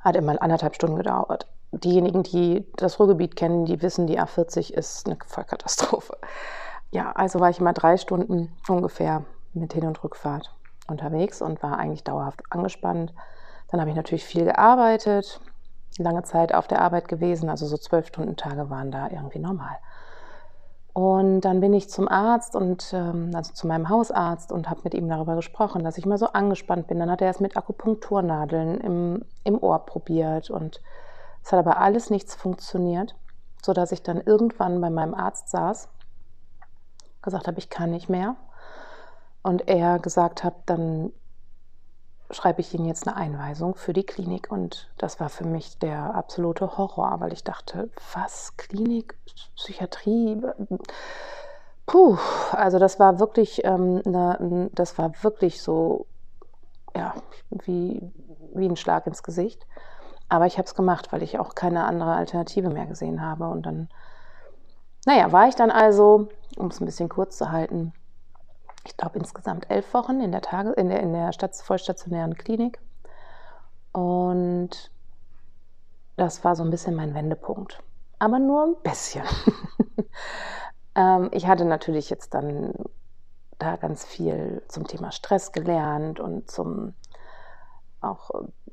hat 0.00 0.16
immer 0.16 0.40
anderthalb 0.40 0.74
Stunden 0.74 0.96
gedauert. 0.96 1.46
Diejenigen, 1.72 2.22
die 2.22 2.66
das 2.76 2.98
Ruhrgebiet 2.98 3.36
kennen, 3.36 3.66
die 3.66 3.82
wissen, 3.82 4.06
die 4.06 4.18
A40 4.18 4.72
ist 4.72 5.06
eine 5.06 5.18
Vollkatastrophe 5.26 6.16
ja, 6.90 7.12
also 7.12 7.40
war 7.40 7.50
ich 7.50 7.60
immer 7.60 7.72
drei 7.72 7.96
Stunden 7.96 8.52
ungefähr 8.68 9.24
mit 9.52 9.72
Hin- 9.72 9.86
und 9.86 10.02
Rückfahrt 10.02 10.54
unterwegs 10.86 11.42
und 11.42 11.62
war 11.62 11.78
eigentlich 11.78 12.04
dauerhaft 12.04 12.42
angespannt. 12.50 13.12
Dann 13.70 13.80
habe 13.80 13.90
ich 13.90 13.96
natürlich 13.96 14.24
viel 14.24 14.44
gearbeitet, 14.44 15.40
lange 15.98 16.22
Zeit 16.22 16.54
auf 16.54 16.66
der 16.66 16.80
Arbeit 16.80 17.08
gewesen, 17.08 17.50
also 17.50 17.66
so 17.66 17.76
zwölf 17.76 18.06
Stunden 18.06 18.36
Tage 18.36 18.70
waren 18.70 18.90
da 18.90 19.08
irgendwie 19.10 19.38
normal. 19.38 19.76
Und 20.98 21.42
dann 21.42 21.60
bin 21.60 21.74
ich 21.74 21.88
zum 21.88 22.08
Arzt 22.08 22.56
und 22.56 22.92
ähm, 22.92 23.30
also 23.32 23.52
zu 23.52 23.68
meinem 23.68 23.88
Hausarzt 23.88 24.50
und 24.50 24.68
habe 24.68 24.80
mit 24.82 24.94
ihm 24.94 25.08
darüber 25.08 25.36
gesprochen, 25.36 25.84
dass 25.84 25.96
ich 25.96 26.06
mal 26.06 26.18
so 26.18 26.26
angespannt 26.26 26.88
bin. 26.88 26.98
Dann 26.98 27.08
hat 27.08 27.22
er 27.22 27.30
es 27.30 27.38
mit 27.38 27.56
Akupunkturnadeln 27.56 28.80
im, 28.80 29.24
im 29.44 29.62
Ohr 29.62 29.78
probiert 29.86 30.50
und 30.50 30.82
es 31.44 31.52
hat 31.52 31.60
aber 31.60 31.78
alles 31.78 32.10
nichts 32.10 32.34
funktioniert, 32.34 33.14
sodass 33.62 33.92
ich 33.92 34.02
dann 34.02 34.20
irgendwann 34.20 34.80
bei 34.80 34.90
meinem 34.90 35.14
Arzt 35.14 35.50
saß, 35.50 35.88
gesagt 37.22 37.46
habe, 37.46 37.60
ich 37.60 37.70
kann 37.70 37.92
nicht 37.92 38.08
mehr. 38.08 38.34
Und 39.44 39.68
er 39.68 40.00
gesagt 40.00 40.42
hat, 40.42 40.54
dann 40.66 41.12
schreibe 42.30 42.60
ich 42.60 42.74
Ihnen 42.74 42.84
jetzt 42.84 43.06
eine 43.06 43.16
Einweisung 43.16 43.74
für 43.74 43.92
die 43.92 44.04
Klinik. 44.04 44.50
Und 44.50 44.90
das 44.98 45.20
war 45.20 45.28
für 45.28 45.46
mich 45.46 45.78
der 45.78 46.14
absolute 46.14 46.76
Horror, 46.76 47.20
weil 47.20 47.32
ich 47.32 47.44
dachte, 47.44 47.90
was, 48.12 48.56
Klinik, 48.56 49.18
Psychiatrie? 49.56 50.40
Puh, 51.86 52.18
also 52.52 52.78
das 52.78 53.00
war 53.00 53.18
wirklich, 53.18 53.64
ähm, 53.64 54.02
eine, 54.04 54.70
das 54.74 54.98
war 54.98 55.12
wirklich 55.22 55.62
so, 55.62 56.06
ja, 56.94 57.14
wie, 57.50 58.12
wie 58.54 58.68
ein 58.68 58.76
Schlag 58.76 59.06
ins 59.06 59.22
Gesicht. 59.22 59.66
Aber 60.28 60.44
ich 60.44 60.58
habe 60.58 60.66
es 60.66 60.74
gemacht, 60.74 61.12
weil 61.12 61.22
ich 61.22 61.38
auch 61.38 61.54
keine 61.54 61.84
andere 61.84 62.14
Alternative 62.14 62.68
mehr 62.68 62.86
gesehen 62.86 63.22
habe. 63.22 63.48
Und 63.48 63.64
dann, 63.64 63.88
naja, 65.06 65.32
war 65.32 65.48
ich 65.48 65.54
dann 65.54 65.70
also, 65.70 66.28
um 66.58 66.66
es 66.66 66.80
ein 66.80 66.84
bisschen 66.84 67.08
kurz 67.08 67.38
zu 67.38 67.50
halten, 67.50 67.94
ich 68.84 68.96
glaube, 68.96 69.18
insgesamt 69.18 69.70
elf 69.70 69.92
Wochen 69.94 70.20
in 70.20 70.32
der, 70.32 70.40
Tage, 70.40 70.70
in 70.72 70.88
der, 70.88 71.00
in 71.00 71.12
der 71.12 71.30
vollstationären 71.62 72.34
Klinik. 72.34 72.80
Und 73.92 74.90
das 76.16 76.44
war 76.44 76.56
so 76.56 76.62
ein 76.62 76.70
bisschen 76.70 76.94
mein 76.94 77.14
Wendepunkt. 77.14 77.82
Aber 78.18 78.38
nur 78.38 78.64
ein 78.64 78.76
bisschen. 78.82 79.24
ähm, 80.94 81.28
ich 81.32 81.46
hatte 81.46 81.64
natürlich 81.64 82.10
jetzt 82.10 82.34
dann 82.34 82.72
da 83.58 83.76
ganz 83.76 84.04
viel 84.04 84.62
zum 84.68 84.86
Thema 84.86 85.12
Stress 85.12 85.52
gelernt 85.52 86.20
und 86.20 86.50
zum 86.50 86.94
auch 88.00 88.30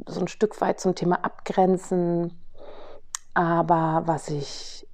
so 0.08 0.20
ein 0.20 0.28
Stück 0.28 0.60
weit 0.62 0.80
zum 0.80 0.96
Thema 0.96 1.24
Abgrenzen. 1.24 2.40
Aber 3.34 4.04
was 4.06 4.30
ich 4.30 4.85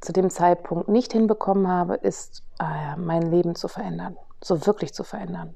zu 0.00 0.12
dem 0.12 0.30
Zeitpunkt 0.30 0.88
nicht 0.88 1.12
hinbekommen 1.12 1.68
habe, 1.68 1.94
ist 1.94 2.42
äh, 2.60 2.96
mein 2.96 3.22
Leben 3.22 3.54
zu 3.54 3.68
verändern 3.68 4.16
so 4.42 4.66
wirklich 4.66 4.94
zu 4.94 5.04
verändern. 5.04 5.54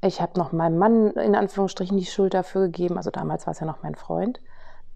Ich 0.00 0.20
habe 0.20 0.38
noch 0.38 0.52
meinem 0.52 0.78
Mann 0.78 1.10
in 1.12 1.34
Anführungsstrichen 1.34 1.96
die 1.96 2.06
Schuld 2.06 2.34
dafür 2.34 2.62
gegeben, 2.62 2.96
also 2.96 3.10
damals 3.10 3.46
war 3.46 3.52
es 3.52 3.60
ja 3.60 3.66
noch 3.66 3.82
mein 3.82 3.96
Freund, 3.96 4.40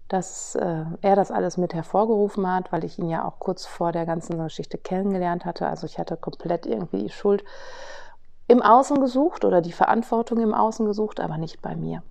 dass 0.07 0.55
äh, 0.55 0.85
er 1.01 1.15
das 1.15 1.31
alles 1.31 1.57
mit 1.57 1.73
hervorgerufen 1.73 2.49
hat, 2.49 2.71
weil 2.71 2.83
ich 2.83 2.99
ihn 2.99 3.09
ja 3.09 3.25
auch 3.25 3.39
kurz 3.39 3.65
vor 3.65 3.91
der 3.91 4.05
ganzen 4.05 4.37
Geschichte 4.37 4.77
kennengelernt 4.77 5.45
hatte. 5.45 5.67
Also 5.67 5.85
ich 5.85 5.97
hatte 5.97 6.17
komplett 6.17 6.65
irgendwie 6.65 7.03
die 7.03 7.09
Schuld 7.09 7.43
im 8.47 8.61
Außen 8.61 8.99
gesucht 8.99 9.43
oder 9.43 9.61
die 9.61 9.71
Verantwortung 9.71 10.39
im 10.39 10.53
Außen 10.53 10.85
gesucht, 10.85 11.19
aber 11.19 11.37
nicht 11.37 11.61
bei 11.61 11.75
mir. 11.75 12.03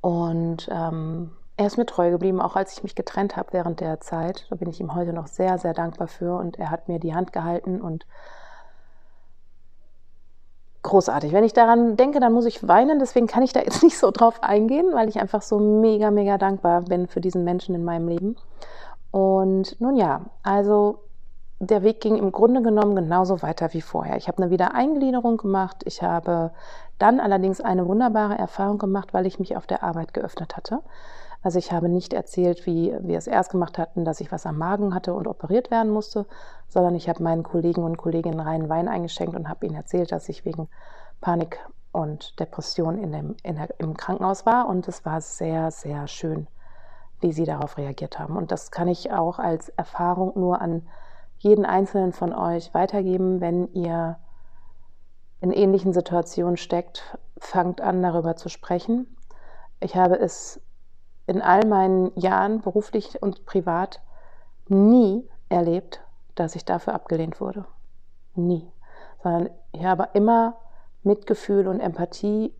Und 0.00 0.68
ähm, 0.70 1.32
er 1.56 1.66
ist 1.66 1.76
mir 1.76 1.86
treu 1.86 2.10
geblieben, 2.10 2.40
auch 2.40 2.56
als 2.56 2.72
ich 2.72 2.82
mich 2.82 2.94
getrennt 2.94 3.36
habe 3.36 3.52
während 3.52 3.80
der 3.80 4.00
Zeit. 4.00 4.46
Da 4.50 4.56
bin 4.56 4.70
ich 4.70 4.80
ihm 4.80 4.94
heute 4.94 5.12
noch 5.12 5.26
sehr, 5.26 5.58
sehr 5.58 5.74
dankbar 5.74 6.08
für. 6.08 6.36
Und 6.36 6.58
er 6.58 6.70
hat 6.70 6.88
mir 6.88 6.98
die 6.98 7.14
Hand 7.14 7.32
gehalten 7.32 7.80
und 7.80 8.06
großartig. 10.82 11.32
Wenn 11.32 11.44
ich 11.44 11.52
daran 11.52 11.96
denke, 11.96 12.20
dann 12.20 12.32
muss 12.32 12.46
ich 12.46 12.66
weinen. 12.66 12.98
Deswegen 12.98 13.26
kann 13.26 13.42
ich 13.42 13.52
da 13.52 13.60
jetzt 13.60 13.82
nicht 13.84 13.98
so 13.98 14.10
drauf 14.10 14.42
eingehen, 14.42 14.86
weil 14.92 15.08
ich 15.08 15.20
einfach 15.20 15.42
so 15.42 15.58
mega, 15.58 16.10
mega 16.10 16.38
dankbar 16.38 16.82
bin 16.82 17.06
für 17.06 17.20
diesen 17.20 17.44
Menschen 17.44 17.74
in 17.74 17.84
meinem 17.84 18.08
Leben. 18.08 18.36
Und 19.10 19.78
nun 19.80 19.96
ja, 19.96 20.22
also 20.42 21.00
der 21.60 21.82
Weg 21.84 22.00
ging 22.00 22.16
im 22.16 22.32
Grunde 22.32 22.62
genommen 22.62 22.96
genauso 22.96 23.42
weiter 23.42 23.72
wie 23.72 23.82
vorher. 23.82 24.16
Ich 24.16 24.26
habe 24.26 24.42
eine 24.42 24.50
Wiedereingliederung 24.50 25.36
gemacht. 25.36 25.82
Ich 25.84 26.02
habe 26.02 26.50
dann 26.98 27.20
allerdings 27.20 27.60
eine 27.60 27.86
wunderbare 27.86 28.36
Erfahrung 28.36 28.78
gemacht, 28.78 29.12
weil 29.12 29.26
ich 29.26 29.38
mich 29.38 29.56
auf 29.56 29.66
der 29.66 29.84
Arbeit 29.84 30.14
geöffnet 30.14 30.56
hatte. 30.56 30.80
Also 31.42 31.58
ich 31.58 31.72
habe 31.72 31.88
nicht 31.88 32.12
erzählt, 32.12 32.66
wie 32.66 32.94
wir 33.00 33.18
es 33.18 33.26
erst 33.26 33.50
gemacht 33.50 33.76
hatten, 33.76 34.04
dass 34.04 34.20
ich 34.20 34.30
was 34.30 34.46
am 34.46 34.58
Magen 34.58 34.94
hatte 34.94 35.12
und 35.12 35.26
operiert 35.26 35.70
werden 35.70 35.90
musste, 35.90 36.26
sondern 36.68 36.94
ich 36.94 37.08
habe 37.08 37.22
meinen 37.22 37.42
Kollegen 37.42 37.82
und 37.82 37.98
Kolleginnen 37.98 38.40
reinen 38.40 38.68
Wein 38.68 38.88
eingeschenkt 38.88 39.34
und 39.34 39.48
habe 39.48 39.66
ihnen 39.66 39.74
erzählt, 39.74 40.12
dass 40.12 40.28
ich 40.28 40.44
wegen 40.44 40.68
Panik 41.20 41.58
und 41.90 42.38
Depression 42.38 42.96
in 42.96 43.12
dem, 43.12 43.36
in 43.42 43.56
der, 43.56 43.68
im 43.78 43.96
Krankenhaus 43.96 44.46
war. 44.46 44.68
Und 44.68 44.86
es 44.86 45.04
war 45.04 45.20
sehr, 45.20 45.70
sehr 45.72 46.06
schön, 46.06 46.46
wie 47.20 47.32
sie 47.32 47.44
darauf 47.44 47.76
reagiert 47.76 48.18
haben. 48.18 48.36
Und 48.36 48.52
das 48.52 48.70
kann 48.70 48.88
ich 48.88 49.12
auch 49.12 49.38
als 49.38 49.68
Erfahrung 49.70 50.32
nur 50.36 50.60
an 50.60 50.86
jeden 51.38 51.66
einzelnen 51.66 52.12
von 52.12 52.32
euch 52.32 52.72
weitergeben, 52.72 53.40
wenn 53.40 53.66
ihr 53.72 54.16
in 55.40 55.50
ähnlichen 55.50 55.92
Situationen 55.92 56.56
steckt, 56.56 57.18
fangt 57.36 57.80
an, 57.80 58.00
darüber 58.00 58.36
zu 58.36 58.48
sprechen. 58.48 59.16
Ich 59.80 59.96
habe 59.96 60.16
es 60.20 60.60
in 61.26 61.40
all 61.40 61.66
meinen 61.66 62.12
Jahren, 62.18 62.60
beruflich 62.60 63.22
und 63.22 63.46
privat, 63.46 64.00
nie 64.68 65.28
erlebt, 65.48 66.02
dass 66.34 66.56
ich 66.56 66.64
dafür 66.64 66.94
abgelehnt 66.94 67.40
wurde. 67.40 67.64
Nie. 68.34 68.70
Sondern 69.22 69.50
ich 69.72 69.84
habe 69.84 70.08
immer 70.14 70.56
Mitgefühl 71.02 71.68
und 71.68 71.80
Empathie 71.80 72.54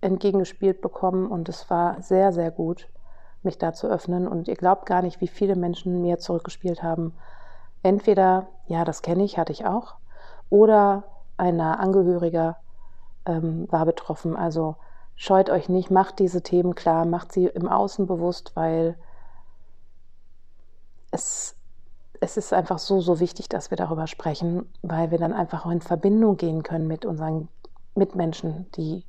entgegengespielt 0.00 0.80
bekommen 0.80 1.26
und 1.26 1.48
es 1.48 1.68
war 1.70 2.00
sehr, 2.02 2.32
sehr 2.32 2.50
gut, 2.50 2.88
mich 3.42 3.58
da 3.58 3.72
zu 3.72 3.88
öffnen. 3.88 4.28
Und 4.28 4.48
ihr 4.48 4.56
glaubt 4.56 4.86
gar 4.86 5.02
nicht, 5.02 5.20
wie 5.20 5.28
viele 5.28 5.56
Menschen 5.56 6.00
mir 6.02 6.18
zurückgespielt 6.18 6.82
haben. 6.82 7.14
Entweder, 7.82 8.48
ja, 8.66 8.84
das 8.84 9.02
kenne 9.02 9.24
ich, 9.24 9.38
hatte 9.38 9.52
ich 9.52 9.66
auch, 9.66 9.94
oder 10.50 11.04
ein 11.36 11.60
Angehöriger 11.60 12.56
ähm, 13.26 13.66
war 13.70 13.84
betroffen. 13.86 14.36
Also 14.36 14.76
scheut 15.16 15.50
euch 15.50 15.68
nicht, 15.68 15.90
macht 15.90 16.18
diese 16.18 16.42
Themen 16.42 16.74
klar, 16.74 17.04
macht 17.04 17.32
sie 17.32 17.46
im 17.46 17.68
Außen 17.68 18.06
bewusst, 18.06 18.52
weil 18.54 18.96
es, 21.10 21.56
es 22.20 22.36
ist 22.36 22.52
einfach 22.52 22.78
so, 22.78 23.00
so 23.00 23.20
wichtig, 23.20 23.48
dass 23.48 23.70
wir 23.70 23.76
darüber 23.76 24.06
sprechen, 24.06 24.70
weil 24.82 25.10
wir 25.10 25.18
dann 25.18 25.32
einfach 25.32 25.66
auch 25.66 25.70
in 25.70 25.80
Verbindung 25.80 26.36
gehen 26.36 26.62
können 26.62 26.86
mit 26.86 27.04
unseren 27.04 27.48
Mitmenschen, 27.94 28.70
die 28.72 29.04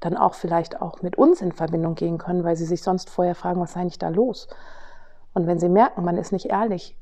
dann 0.00 0.16
auch 0.16 0.34
vielleicht 0.34 0.80
auch 0.80 1.02
mit 1.02 1.16
uns 1.16 1.40
in 1.40 1.52
Verbindung 1.52 1.94
gehen 1.94 2.18
können, 2.18 2.44
weil 2.44 2.56
sie 2.56 2.64
sich 2.64 2.82
sonst 2.82 3.10
vorher 3.10 3.34
fragen, 3.34 3.60
was 3.60 3.72
sei 3.72 3.80
eigentlich 3.80 3.98
da 3.98 4.08
los? 4.08 4.48
Und 5.34 5.46
wenn 5.46 5.58
sie 5.58 5.68
merken, 5.68 6.04
man 6.04 6.16
ist 6.16 6.32
nicht 6.32 6.46
ehrlich, 6.46 6.96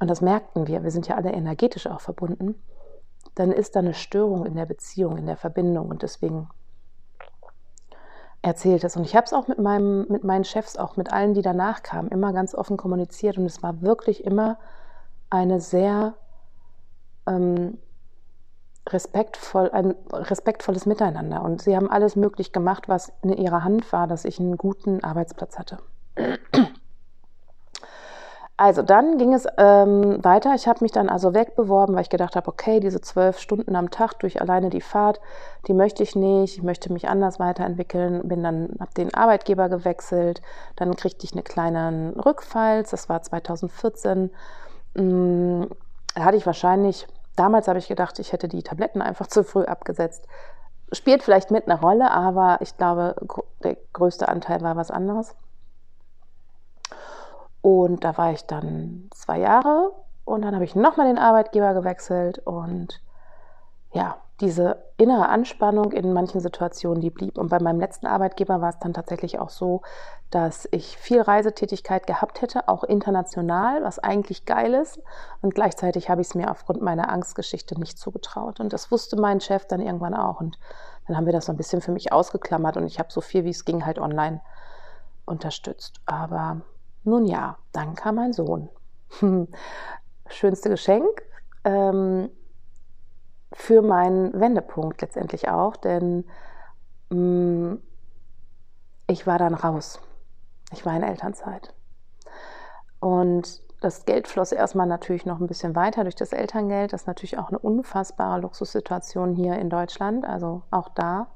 und 0.00 0.08
das 0.08 0.20
merkten 0.20 0.66
wir, 0.66 0.82
wir 0.82 0.90
sind 0.90 1.06
ja 1.06 1.16
alle 1.16 1.32
energetisch 1.32 1.86
auch 1.86 2.00
verbunden, 2.00 2.60
dann 3.34 3.52
ist 3.52 3.76
da 3.76 3.80
eine 3.80 3.94
Störung 3.94 4.44
in 4.46 4.56
der 4.56 4.66
Beziehung, 4.66 5.16
in 5.16 5.26
der 5.26 5.36
Verbindung. 5.36 5.88
Und 5.88 6.02
deswegen 6.02 6.48
erzählt 8.42 8.84
es. 8.84 8.96
Und 8.96 9.04
ich 9.04 9.16
habe 9.16 9.24
es 9.24 9.32
auch 9.32 9.48
mit, 9.48 9.58
meinem, 9.58 10.06
mit 10.08 10.24
meinen 10.24 10.44
Chefs, 10.44 10.76
auch 10.76 10.96
mit 10.96 11.12
allen, 11.12 11.34
die 11.34 11.42
danach 11.42 11.82
kamen, 11.82 12.08
immer 12.08 12.32
ganz 12.32 12.54
offen 12.54 12.76
kommuniziert. 12.76 13.38
Und 13.38 13.46
es 13.46 13.62
war 13.62 13.80
wirklich 13.80 14.24
immer 14.24 14.58
eine 15.30 15.60
sehr 15.60 16.14
ähm, 17.26 17.78
respektvoll, 18.88 19.70
ein 19.70 19.94
respektvolles 20.12 20.86
Miteinander. 20.86 21.42
Und 21.42 21.62
sie 21.62 21.76
haben 21.76 21.88
alles 21.90 22.16
möglich 22.16 22.52
gemacht, 22.52 22.88
was 22.88 23.12
in 23.22 23.32
ihrer 23.32 23.62
Hand 23.64 23.92
war, 23.92 24.08
dass 24.08 24.24
ich 24.24 24.40
einen 24.40 24.56
guten 24.56 25.02
Arbeitsplatz 25.04 25.58
hatte. 25.58 25.78
Also 28.62 28.82
dann 28.82 29.18
ging 29.18 29.34
es 29.34 29.44
ähm, 29.58 30.22
weiter. 30.22 30.54
Ich 30.54 30.68
habe 30.68 30.78
mich 30.82 30.92
dann 30.92 31.08
also 31.08 31.34
wegbeworben, 31.34 31.96
weil 31.96 32.02
ich 32.02 32.10
gedacht 32.10 32.36
habe, 32.36 32.46
okay, 32.46 32.78
diese 32.78 33.00
zwölf 33.00 33.40
Stunden 33.40 33.74
am 33.74 33.90
Tag 33.90 34.20
durch 34.20 34.40
alleine 34.40 34.70
die 34.70 34.80
Fahrt, 34.80 35.20
die 35.66 35.74
möchte 35.74 36.04
ich 36.04 36.14
nicht. 36.14 36.58
Ich 36.58 36.62
möchte 36.62 36.92
mich 36.92 37.08
anders 37.08 37.40
weiterentwickeln. 37.40 38.28
Bin 38.28 38.44
dann, 38.44 38.76
habe 38.78 38.94
den 38.96 39.12
Arbeitgeber 39.12 39.68
gewechselt. 39.68 40.42
Dann 40.76 40.94
kriegte 40.94 41.24
ich 41.24 41.32
eine 41.32 41.42
kleine 41.42 42.14
Rückfalls. 42.24 42.90
Das 42.90 43.08
war 43.08 43.20
2014. 43.20 44.30
Hm, 44.94 45.68
da 46.14 46.24
hatte 46.24 46.36
ich 46.36 46.46
wahrscheinlich, 46.46 47.08
damals 47.34 47.66
habe 47.66 47.80
ich 47.80 47.88
gedacht, 47.88 48.20
ich 48.20 48.32
hätte 48.32 48.46
die 48.46 48.62
Tabletten 48.62 49.02
einfach 49.02 49.26
zu 49.26 49.42
früh 49.42 49.64
abgesetzt. 49.64 50.28
Spielt 50.92 51.24
vielleicht 51.24 51.50
mit 51.50 51.68
eine 51.68 51.80
Rolle, 51.80 52.12
aber 52.12 52.58
ich 52.60 52.76
glaube, 52.76 53.16
der 53.64 53.76
größte 53.92 54.28
Anteil 54.28 54.60
war 54.60 54.76
was 54.76 54.92
anderes. 54.92 55.34
Und 57.62 58.04
da 58.04 58.18
war 58.18 58.32
ich 58.32 58.44
dann 58.44 59.08
zwei 59.14 59.38
Jahre 59.38 59.92
und 60.24 60.42
dann 60.42 60.54
habe 60.54 60.64
ich 60.64 60.74
nochmal 60.74 61.06
den 61.06 61.18
Arbeitgeber 61.18 61.74
gewechselt 61.74 62.38
und 62.40 63.00
ja, 63.92 64.16
diese 64.40 64.82
innere 64.96 65.28
Anspannung 65.28 65.92
in 65.92 66.12
manchen 66.12 66.40
Situationen, 66.40 67.00
die 67.00 67.10
blieb. 67.10 67.38
Und 67.38 67.50
bei 67.50 67.60
meinem 67.60 67.78
letzten 67.78 68.06
Arbeitgeber 68.06 68.60
war 68.60 68.70
es 68.70 68.78
dann 68.80 68.92
tatsächlich 68.92 69.38
auch 69.38 69.50
so, 69.50 69.82
dass 70.30 70.66
ich 70.72 70.96
viel 70.96 71.20
Reisetätigkeit 71.20 72.08
gehabt 72.08 72.42
hätte, 72.42 72.66
auch 72.66 72.82
international, 72.82 73.84
was 73.84 74.00
eigentlich 74.00 74.44
geil 74.44 74.74
ist. 74.74 75.00
Und 75.42 75.54
gleichzeitig 75.54 76.10
habe 76.10 76.22
ich 76.22 76.28
es 76.28 76.34
mir 76.34 76.50
aufgrund 76.50 76.82
meiner 76.82 77.08
Angstgeschichte 77.10 77.78
nicht 77.78 77.98
zugetraut. 77.98 78.58
Und 78.58 78.72
das 78.72 78.90
wusste 78.90 79.20
mein 79.20 79.40
Chef 79.40 79.66
dann 79.66 79.80
irgendwann 79.80 80.14
auch. 80.14 80.40
Und 80.40 80.58
dann 81.06 81.16
haben 81.16 81.26
wir 81.26 81.32
das 81.32 81.46
so 81.46 81.52
ein 81.52 81.58
bisschen 81.58 81.80
für 81.80 81.92
mich 81.92 82.12
ausgeklammert 82.12 82.76
und 82.76 82.86
ich 82.86 82.98
habe 82.98 83.12
so 83.12 83.20
viel 83.20 83.44
wie 83.44 83.50
es 83.50 83.64
ging 83.64 83.86
halt 83.86 83.98
online 84.00 84.40
unterstützt. 85.24 86.00
Aber 86.06 86.62
nun 87.04 87.26
ja, 87.26 87.58
dann 87.72 87.94
kam 87.94 88.16
mein 88.16 88.32
Sohn. 88.32 88.68
Schönste 90.28 90.70
Geschenk 90.70 91.22
ähm, 91.64 92.30
für 93.52 93.82
meinen 93.82 94.38
Wendepunkt 94.38 95.00
letztendlich 95.02 95.48
auch, 95.48 95.76
denn 95.76 96.24
mh, 97.10 97.16
mm, 97.16 97.82
ich 99.08 99.26
war 99.26 99.38
dann 99.38 99.54
raus. 99.54 100.00
Ich 100.72 100.86
war 100.86 100.96
in 100.96 101.02
Elternzeit. 101.02 101.74
Und 103.00 103.60
das 103.82 104.04
Geld 104.04 104.28
floss 104.28 104.52
erstmal 104.52 104.86
natürlich 104.86 105.26
noch 105.26 105.40
ein 105.40 105.48
bisschen 105.48 105.74
weiter 105.74 106.04
durch 106.04 106.14
das 106.14 106.32
Elterngeld. 106.32 106.92
Das 106.92 107.02
ist 107.02 107.06
natürlich 107.08 107.36
auch 107.36 107.48
eine 107.48 107.58
unfassbare 107.58 108.40
Luxussituation 108.40 109.34
hier 109.34 109.56
in 109.56 109.68
Deutschland. 109.68 110.24
Also 110.24 110.62
auch 110.70 110.88
da 110.90 111.26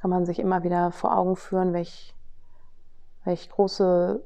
kann 0.00 0.10
man 0.10 0.24
sich 0.24 0.38
immer 0.38 0.62
wieder 0.62 0.92
vor 0.92 1.16
Augen 1.16 1.36
führen, 1.36 1.72
welch, 1.72 2.14
welch 3.24 3.50
große 3.50 4.22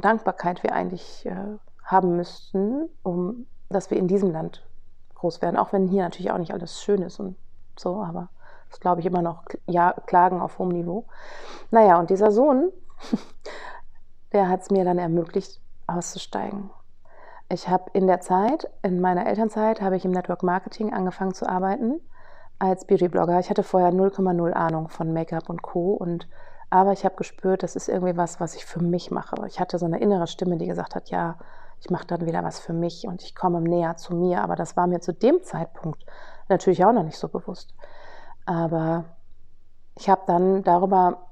Dankbarkeit 0.00 0.62
wir 0.62 0.72
eigentlich 0.72 1.26
äh, 1.26 1.58
haben 1.84 2.16
müssten, 2.16 2.88
um 3.02 3.46
dass 3.70 3.90
wir 3.90 3.98
in 3.98 4.08
diesem 4.08 4.32
Land 4.32 4.66
groß 5.14 5.40
werden. 5.40 5.56
Auch 5.56 5.72
wenn 5.72 5.86
hier 5.86 6.02
natürlich 6.02 6.30
auch 6.30 6.38
nicht 6.38 6.52
alles 6.52 6.82
schön 6.82 7.02
ist 7.02 7.20
und 7.20 7.36
so, 7.78 8.02
aber 8.02 8.28
das 8.68 8.80
glaube 8.80 9.00
ich 9.00 9.06
immer 9.06 9.22
noch 9.22 9.44
ja, 9.66 9.94
Klagen 10.06 10.40
auf 10.40 10.58
hohem 10.58 10.70
Niveau. 10.70 11.06
Naja, 11.70 11.98
und 11.98 12.10
dieser 12.10 12.30
Sohn, 12.30 12.70
der 14.32 14.48
hat 14.48 14.62
es 14.62 14.70
mir 14.70 14.84
dann 14.84 14.98
ermöglicht, 14.98 15.60
auszusteigen. 15.86 16.70
Ich 17.48 17.68
habe 17.68 17.90
in 17.94 18.06
der 18.06 18.20
Zeit, 18.20 18.70
in 18.82 19.00
meiner 19.00 19.26
Elternzeit, 19.26 19.80
habe 19.80 19.96
ich 19.96 20.04
im 20.04 20.12
Network 20.12 20.44
Marketing 20.44 20.92
angefangen 20.92 21.34
zu 21.34 21.48
arbeiten 21.48 22.00
als 22.60 22.84
Beauty-Blogger. 22.84 23.40
Ich 23.40 23.50
hatte 23.50 23.64
vorher 23.64 23.90
0,0 23.90 24.52
Ahnung 24.52 24.88
von 24.88 25.12
Make-up 25.12 25.48
und 25.48 25.62
Co. 25.62 25.94
Und, 25.94 26.28
aber 26.70 26.92
ich 26.92 27.04
habe 27.04 27.16
gespürt, 27.16 27.64
das 27.64 27.74
ist 27.74 27.88
irgendwie 27.88 28.16
was, 28.16 28.38
was 28.38 28.54
ich 28.54 28.64
für 28.64 28.80
mich 28.80 29.10
mache. 29.10 29.34
Ich 29.48 29.58
hatte 29.58 29.78
so 29.78 29.86
eine 29.86 30.00
innere 30.00 30.28
Stimme, 30.28 30.56
die 30.56 30.66
gesagt 30.66 30.94
hat, 30.94 31.10
ja, 31.10 31.36
ich 31.80 31.90
mache 31.90 32.06
dann 32.06 32.26
wieder 32.26 32.44
was 32.44 32.60
für 32.60 32.72
mich 32.72 33.06
und 33.06 33.22
ich 33.22 33.34
komme 33.34 33.60
näher 33.60 33.96
zu 33.96 34.14
mir. 34.14 34.42
Aber 34.42 34.54
das 34.54 34.76
war 34.76 34.86
mir 34.86 35.00
zu 35.00 35.12
dem 35.12 35.42
Zeitpunkt 35.42 36.04
natürlich 36.48 36.84
auch 36.84 36.92
noch 36.92 37.02
nicht 37.02 37.18
so 37.18 37.28
bewusst. 37.28 37.74
Aber 38.46 39.04
ich 39.98 40.08
habe 40.08 40.22
dann 40.26 40.62
darüber 40.62 41.26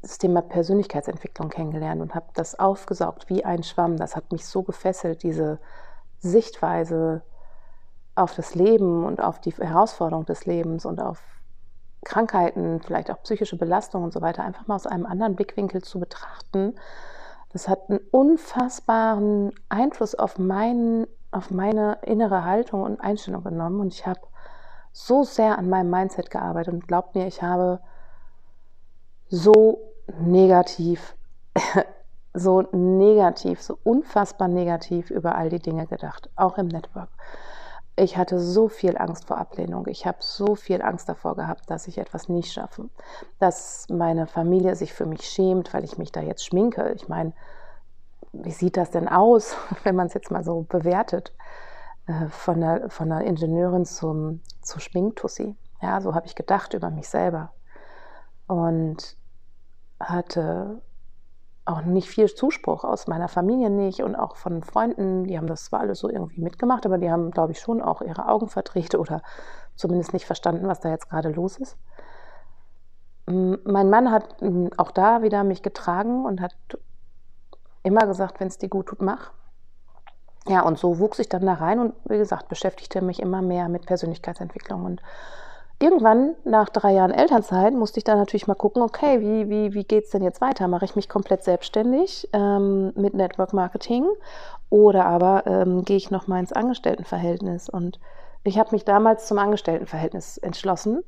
das 0.00 0.18
Thema 0.18 0.42
Persönlichkeitsentwicklung 0.42 1.48
kennengelernt 1.48 2.00
und 2.00 2.14
habe 2.14 2.26
das 2.34 2.58
aufgesaugt 2.58 3.28
wie 3.28 3.44
ein 3.44 3.64
Schwamm. 3.64 3.96
Das 3.96 4.14
hat 4.14 4.30
mich 4.30 4.46
so 4.46 4.62
gefesselt, 4.62 5.24
diese 5.24 5.58
Sichtweise 6.20 7.22
auf 8.14 8.34
das 8.34 8.54
Leben 8.54 9.04
und 9.04 9.20
auf 9.20 9.40
die 9.40 9.52
Herausforderung 9.52 10.24
des 10.24 10.46
Lebens 10.46 10.84
und 10.84 11.00
auf 11.00 11.20
Krankheiten, 12.04 12.80
vielleicht 12.80 13.10
auch 13.10 13.22
psychische 13.22 13.56
Belastungen 13.56 14.06
und 14.06 14.12
so 14.12 14.20
weiter, 14.20 14.44
einfach 14.44 14.66
mal 14.66 14.76
aus 14.76 14.86
einem 14.86 15.06
anderen 15.06 15.36
Blickwinkel 15.36 15.82
zu 15.82 16.00
betrachten. 16.00 16.74
Das 17.52 17.68
hat 17.68 17.88
einen 17.88 18.00
unfassbaren 18.10 19.52
Einfluss 19.68 20.14
auf, 20.14 20.38
mein, 20.38 21.06
auf 21.30 21.50
meine 21.50 21.98
innere 22.02 22.44
Haltung 22.44 22.82
und 22.82 23.00
Einstellung 23.00 23.42
genommen 23.42 23.80
und 23.80 23.94
ich 23.94 24.06
habe 24.06 24.20
so 24.92 25.24
sehr 25.24 25.58
an 25.58 25.68
meinem 25.68 25.90
Mindset 25.90 26.30
gearbeitet 26.30 26.74
und 26.74 26.88
glaubt 26.88 27.14
mir, 27.14 27.26
ich 27.26 27.42
habe 27.42 27.80
so 29.28 29.92
negativ, 30.18 31.16
so 32.34 32.62
negativ, 32.72 33.62
so 33.62 33.78
unfassbar 33.84 34.48
negativ 34.48 35.10
über 35.10 35.36
all 35.36 35.50
die 35.50 35.60
Dinge 35.60 35.86
gedacht, 35.86 36.30
auch 36.36 36.58
im 36.58 36.68
Network. 36.68 37.10
Ich 37.98 38.16
hatte 38.16 38.38
so 38.38 38.68
viel 38.68 38.96
Angst 38.96 39.26
vor 39.26 39.38
Ablehnung. 39.38 39.86
Ich 39.88 40.06
habe 40.06 40.18
so 40.20 40.54
viel 40.54 40.82
Angst 40.82 41.08
davor 41.08 41.34
gehabt, 41.34 41.68
dass 41.68 41.88
ich 41.88 41.98
etwas 41.98 42.28
nicht 42.28 42.52
schaffe. 42.52 42.88
Dass 43.40 43.86
meine 43.88 44.28
Familie 44.28 44.76
sich 44.76 44.92
für 44.92 45.04
mich 45.04 45.22
schämt, 45.22 45.74
weil 45.74 45.82
ich 45.82 45.98
mich 45.98 46.12
da 46.12 46.20
jetzt 46.20 46.44
schminke. 46.44 46.92
Ich 46.92 47.08
meine, 47.08 47.32
wie 48.32 48.52
sieht 48.52 48.76
das 48.76 48.92
denn 48.92 49.08
aus, 49.08 49.56
wenn 49.82 49.96
man 49.96 50.06
es 50.06 50.14
jetzt 50.14 50.30
mal 50.30 50.44
so 50.44 50.62
bewertet? 50.62 51.32
Äh, 52.06 52.28
von 52.28 52.60
der, 52.60 52.88
von 52.88 53.08
der 53.08 53.22
Ingenieurin 53.22 53.84
zum, 53.84 54.42
zu 54.62 54.78
Schminktussi. 54.78 55.56
Ja, 55.82 56.00
so 56.00 56.14
habe 56.14 56.26
ich 56.26 56.34
gedacht 56.34 56.74
über 56.74 56.90
mich 56.90 57.08
selber. 57.08 57.52
Und 58.46 59.16
hatte 59.98 60.82
auch 61.68 61.82
nicht 61.82 62.08
viel 62.08 62.32
Zuspruch 62.32 62.84
aus 62.84 63.06
meiner 63.06 63.28
Familie 63.28 63.70
nicht 63.70 64.02
und 64.02 64.16
auch 64.16 64.36
von 64.36 64.62
Freunden. 64.62 65.24
Die 65.24 65.36
haben 65.36 65.46
das 65.46 65.64
zwar 65.64 65.80
alles 65.80 65.98
so 65.98 66.08
irgendwie 66.08 66.40
mitgemacht, 66.40 66.86
aber 66.86 66.98
die 66.98 67.10
haben, 67.10 67.30
glaube 67.30 67.52
ich, 67.52 67.60
schon 67.60 67.82
auch 67.82 68.00
ihre 68.00 68.28
Augen 68.28 68.48
verdreht 68.48 68.94
oder 68.94 69.22
zumindest 69.76 70.12
nicht 70.12 70.26
verstanden, 70.26 70.66
was 70.66 70.80
da 70.80 70.88
jetzt 70.88 71.10
gerade 71.10 71.30
los 71.30 71.58
ist. 71.58 71.76
Mein 73.26 73.90
Mann 73.90 74.10
hat 74.10 74.36
auch 74.78 74.90
da 74.90 75.22
wieder 75.22 75.44
mich 75.44 75.62
getragen 75.62 76.24
und 76.24 76.40
hat 76.40 76.56
immer 77.82 78.06
gesagt, 78.06 78.40
wenn 78.40 78.48
es 78.48 78.56
dir 78.56 78.70
gut 78.70 78.86
tut, 78.86 79.02
mach. 79.02 79.32
Ja, 80.46 80.62
und 80.62 80.78
so 80.78 80.98
wuchs 80.98 81.18
ich 81.18 81.28
dann 81.28 81.44
da 81.44 81.54
rein 81.54 81.78
und 81.78 81.94
wie 82.06 82.16
gesagt, 82.16 82.48
beschäftigte 82.48 83.02
mich 83.02 83.20
immer 83.20 83.42
mehr 83.42 83.68
mit 83.68 83.84
Persönlichkeitsentwicklung 83.84 84.86
und 84.86 85.02
irgendwann, 85.80 86.34
nach 86.44 86.68
drei 86.68 86.92
Jahren 86.92 87.12
Elternzeit, 87.12 87.72
musste 87.72 87.98
ich 87.98 88.04
dann 88.04 88.18
natürlich 88.18 88.46
mal 88.46 88.54
gucken, 88.54 88.82
okay, 88.82 89.20
wie, 89.20 89.48
wie, 89.48 89.74
wie 89.74 89.84
geht 89.84 90.04
es 90.04 90.10
denn 90.10 90.22
jetzt 90.22 90.40
weiter? 90.40 90.66
Mache 90.68 90.84
ich 90.84 90.96
mich 90.96 91.08
komplett 91.08 91.44
selbstständig 91.44 92.28
ähm, 92.32 92.92
mit 92.96 93.14
Network 93.14 93.52
Marketing 93.52 94.06
oder 94.70 95.06
aber 95.06 95.46
ähm, 95.46 95.84
gehe 95.84 95.96
ich 95.96 96.10
nochmal 96.10 96.40
ins 96.40 96.52
Angestelltenverhältnis? 96.52 97.68
Und 97.68 98.00
ich 98.42 98.58
habe 98.58 98.72
mich 98.72 98.84
damals 98.84 99.26
zum 99.26 99.38
Angestelltenverhältnis 99.38 100.38
entschlossen, 100.38 101.04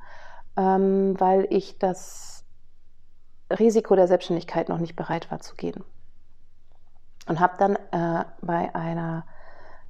ähm, 0.57 1.19
weil 1.19 1.47
ich 1.51 1.79
das 1.79 2.45
Risiko 3.51 3.97
der 3.97 4.07
Selbstständigkeit 4.07 4.69
noch 4.69 4.79
nicht 4.79 4.95
bereit 4.95 5.31
war 5.31 5.41
zu 5.41 5.57
gehen. 5.57 5.83
Und 7.27 7.41
habe 7.41 7.55
dann 7.59 7.77
äh, 7.91 8.25
bei, 8.41 8.75
einer, 8.75 9.25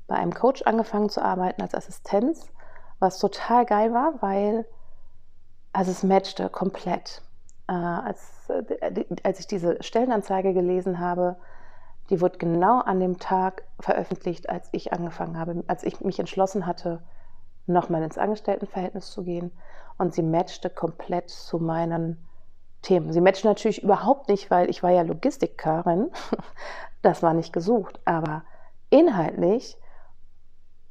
bei 0.06 0.16
einem 0.16 0.32
Coach 0.32 0.62
angefangen 0.62 1.10
zu 1.10 1.22
arbeiten 1.22 1.60
als 1.60 1.74
Assistenz 1.74 2.50
was 3.00 3.18
total 3.18 3.66
geil 3.66 3.92
war, 3.92 4.14
weil 4.20 4.66
also 5.72 5.90
es 5.90 6.02
matchte 6.02 6.48
komplett. 6.48 7.22
Äh, 7.68 7.72
als, 7.72 8.48
äh, 8.48 9.04
als 9.22 9.40
ich 9.40 9.46
diese 9.46 9.82
Stellenanzeige 9.82 10.52
gelesen 10.52 10.98
habe, 10.98 11.36
die 12.10 12.20
wurde 12.20 12.38
genau 12.38 12.80
an 12.80 12.98
dem 12.98 13.18
Tag 13.18 13.62
veröffentlicht, 13.78 14.48
als 14.48 14.68
ich 14.72 14.92
angefangen 14.92 15.38
habe, 15.38 15.62
als 15.68 15.84
ich 15.84 16.00
mich 16.00 16.18
entschlossen 16.18 16.66
hatte, 16.66 17.02
nochmal 17.66 18.02
ins 18.02 18.18
Angestelltenverhältnis 18.18 19.10
zu 19.12 19.22
gehen. 19.22 19.52
Und 19.96 20.14
sie 20.14 20.22
matchte 20.22 20.70
komplett 20.70 21.30
zu 21.30 21.58
meinen 21.58 22.26
Themen. 22.82 23.12
Sie 23.12 23.20
matchte 23.20 23.46
natürlich 23.46 23.82
überhaupt 23.82 24.28
nicht, 24.28 24.50
weil 24.50 24.68
ich 24.68 24.82
war 24.82 24.90
ja 24.90 25.02
Logistikerin. 25.02 26.10
Das 27.02 27.22
war 27.22 27.32
nicht 27.32 27.54
gesucht. 27.54 27.98
Aber 28.04 28.42
inhaltlich 28.90 29.78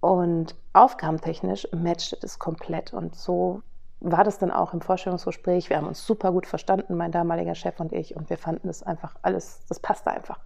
und 0.01 0.55
aufgabentechnisch 0.73 1.67
matchte 1.73 2.17
es 2.21 2.39
komplett. 2.39 2.93
Und 2.93 3.15
so 3.15 3.61
war 3.99 4.23
das 4.23 4.37
dann 4.37 4.51
auch 4.51 4.73
im 4.73 4.81
Vorstellungsgespräch. 4.81 5.69
Wir 5.69 5.77
haben 5.77 5.87
uns 5.87 6.05
super 6.05 6.31
gut 6.31 6.47
verstanden, 6.47 6.95
mein 6.95 7.11
damaliger 7.11 7.55
Chef 7.55 7.79
und 7.79 7.91
ich. 7.91 8.15
Und 8.15 8.29
wir 8.29 8.37
fanden 8.37 8.67
das 8.67 8.83
einfach 8.83 9.15
alles, 9.21 9.65
das 9.67 9.79
passte 9.79 10.11
einfach. 10.11 10.39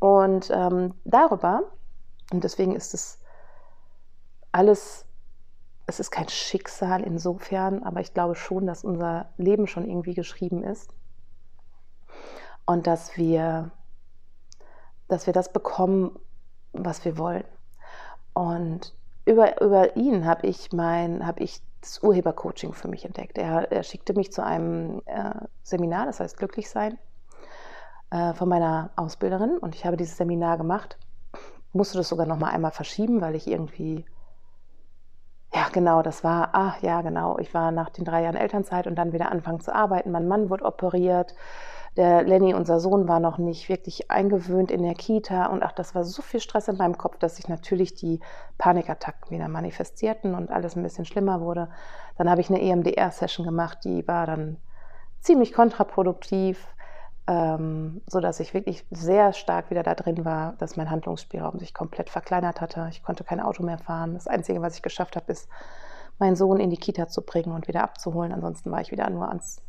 Und 0.00 0.50
ähm, 0.50 0.94
darüber, 1.04 1.62
und 2.32 2.44
deswegen 2.44 2.76
ist 2.76 2.94
es 2.94 3.18
alles, 4.52 5.06
es 5.86 5.98
ist 5.98 6.10
kein 6.10 6.28
Schicksal 6.28 7.02
insofern, 7.02 7.82
aber 7.82 8.00
ich 8.00 8.14
glaube 8.14 8.34
schon, 8.34 8.66
dass 8.66 8.84
unser 8.84 9.30
Leben 9.36 9.66
schon 9.66 9.88
irgendwie 9.88 10.14
geschrieben 10.14 10.62
ist. 10.62 10.92
Und 12.66 12.86
dass 12.86 13.16
wir, 13.16 13.70
dass 15.08 15.26
wir 15.26 15.32
das 15.32 15.52
bekommen, 15.52 16.18
was 16.72 17.04
wir 17.04 17.18
wollen. 17.18 17.44
Und 18.34 18.94
über, 19.24 19.60
über 19.62 19.96
ihn 19.96 20.26
habe 20.26 20.46
ich 20.46 20.72
mein, 20.72 21.26
habe 21.26 21.42
ich 21.42 21.62
das 21.80 22.02
Urhebercoaching 22.02 22.72
für 22.72 22.88
mich 22.88 23.04
entdeckt. 23.04 23.38
Er, 23.38 23.70
er 23.72 23.82
schickte 23.82 24.14
mich 24.14 24.32
zu 24.32 24.44
einem 24.44 25.02
äh, 25.06 25.34
Seminar, 25.62 26.06
das 26.06 26.20
heißt 26.20 26.36
Glücklich 26.36 26.68
sein, 26.68 26.98
äh, 28.10 28.34
von 28.34 28.48
meiner 28.48 28.90
Ausbilderin. 28.96 29.58
Und 29.58 29.74
ich 29.74 29.86
habe 29.86 29.96
dieses 29.96 30.16
Seminar 30.16 30.58
gemacht. 30.58 30.98
Musste 31.72 31.98
das 31.98 32.08
sogar 32.08 32.26
noch 32.26 32.38
mal 32.38 32.50
einmal 32.50 32.70
verschieben, 32.70 33.20
weil 33.20 33.34
ich 33.34 33.48
irgendwie 33.48 34.04
ja, 35.54 35.68
genau, 35.72 36.02
das 36.02 36.24
war, 36.24 36.50
ach 36.52 36.82
ja, 36.82 37.00
genau. 37.02 37.38
Ich 37.38 37.54
war 37.54 37.70
nach 37.70 37.88
den 37.90 38.04
drei 38.04 38.24
Jahren 38.24 38.34
Elternzeit 38.34 38.88
und 38.88 38.96
dann 38.96 39.12
wieder 39.12 39.30
anfangen 39.30 39.60
zu 39.60 39.72
arbeiten. 39.72 40.10
Mein 40.10 40.26
Mann 40.26 40.50
wurde 40.50 40.64
operiert. 40.64 41.34
Der 41.96 42.24
Lenny, 42.24 42.54
unser 42.54 42.80
Sohn, 42.80 43.06
war 43.06 43.20
noch 43.20 43.38
nicht 43.38 43.68
wirklich 43.68 44.10
eingewöhnt 44.10 44.72
in 44.72 44.82
der 44.82 44.94
Kita 44.94 45.46
und 45.46 45.62
ach, 45.62 45.72
das 45.72 45.94
war 45.94 46.02
so 46.02 46.22
viel 46.22 46.40
Stress 46.40 46.66
in 46.66 46.76
meinem 46.76 46.98
Kopf, 46.98 47.18
dass 47.18 47.36
sich 47.36 47.48
natürlich 47.48 47.94
die 47.94 48.20
Panikattacken 48.58 49.30
wieder 49.30 49.46
manifestierten 49.46 50.34
und 50.34 50.50
alles 50.50 50.74
ein 50.74 50.82
bisschen 50.82 51.04
schlimmer 51.04 51.40
wurde. 51.40 51.68
Dann 52.18 52.28
habe 52.28 52.40
ich 52.40 52.50
eine 52.50 52.60
EMDR-Session 52.60 53.46
gemacht, 53.46 53.78
die 53.84 54.06
war 54.08 54.26
dann 54.26 54.56
ziemlich 55.20 55.52
kontraproduktiv, 55.52 56.66
ähm, 57.28 58.02
so 58.08 58.20
dass 58.20 58.40
ich 58.40 58.54
wirklich 58.54 58.84
sehr 58.90 59.32
stark 59.32 59.70
wieder 59.70 59.84
da 59.84 59.94
drin 59.94 60.24
war, 60.24 60.54
dass 60.58 60.76
mein 60.76 60.90
Handlungsspielraum 60.90 61.60
sich 61.60 61.74
komplett 61.74 62.10
verkleinert 62.10 62.60
hatte. 62.60 62.88
Ich 62.90 63.04
konnte 63.04 63.22
kein 63.22 63.40
Auto 63.40 63.62
mehr 63.62 63.78
fahren. 63.78 64.14
Das 64.14 64.26
Einzige, 64.26 64.60
was 64.60 64.74
ich 64.74 64.82
geschafft 64.82 65.14
habe, 65.14 65.30
ist, 65.30 65.48
meinen 66.18 66.36
Sohn 66.36 66.60
in 66.60 66.70
die 66.70 66.76
Kita 66.76 67.08
zu 67.08 67.22
bringen 67.22 67.52
und 67.52 67.68
wieder 67.68 67.82
abzuholen. 67.82 68.32
Ansonsten 68.32 68.70
war 68.70 68.80
ich 68.80 68.90
wieder 68.90 69.08
nur 69.10 69.28
ans 69.28 69.62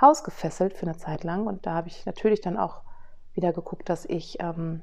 Haus 0.00 0.24
gefesselt 0.24 0.74
für 0.74 0.86
eine 0.86 0.96
Zeit 0.96 1.24
lang. 1.24 1.46
Und 1.46 1.66
da 1.66 1.74
habe 1.74 1.88
ich 1.88 2.04
natürlich 2.06 2.40
dann 2.40 2.56
auch 2.56 2.82
wieder 3.34 3.52
geguckt, 3.52 3.88
dass 3.88 4.04
ich 4.04 4.38
ähm, 4.40 4.82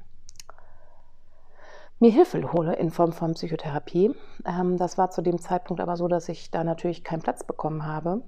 mir 2.00 2.10
Hilfe 2.10 2.52
hole 2.52 2.74
in 2.74 2.90
Form 2.90 3.12
von 3.12 3.34
Psychotherapie. 3.34 4.14
Ähm, 4.46 4.76
das 4.76 4.98
war 4.98 5.10
zu 5.10 5.22
dem 5.22 5.38
Zeitpunkt 5.38 5.80
aber 5.80 5.96
so, 5.96 6.08
dass 6.08 6.28
ich 6.28 6.50
da 6.50 6.64
natürlich 6.64 7.04
keinen 7.04 7.22
Platz 7.22 7.44
bekommen 7.44 7.86
habe. 7.86 8.22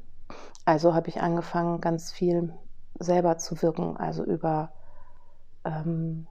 Also 0.64 0.94
habe 0.94 1.08
ich 1.08 1.20
angefangen, 1.20 1.80
ganz 1.80 2.12
viel 2.12 2.52
selber 2.98 3.38
zu 3.38 3.60
wirken, 3.62 3.96
also 3.96 4.24
über 4.24 4.72
ähm, 5.64 6.26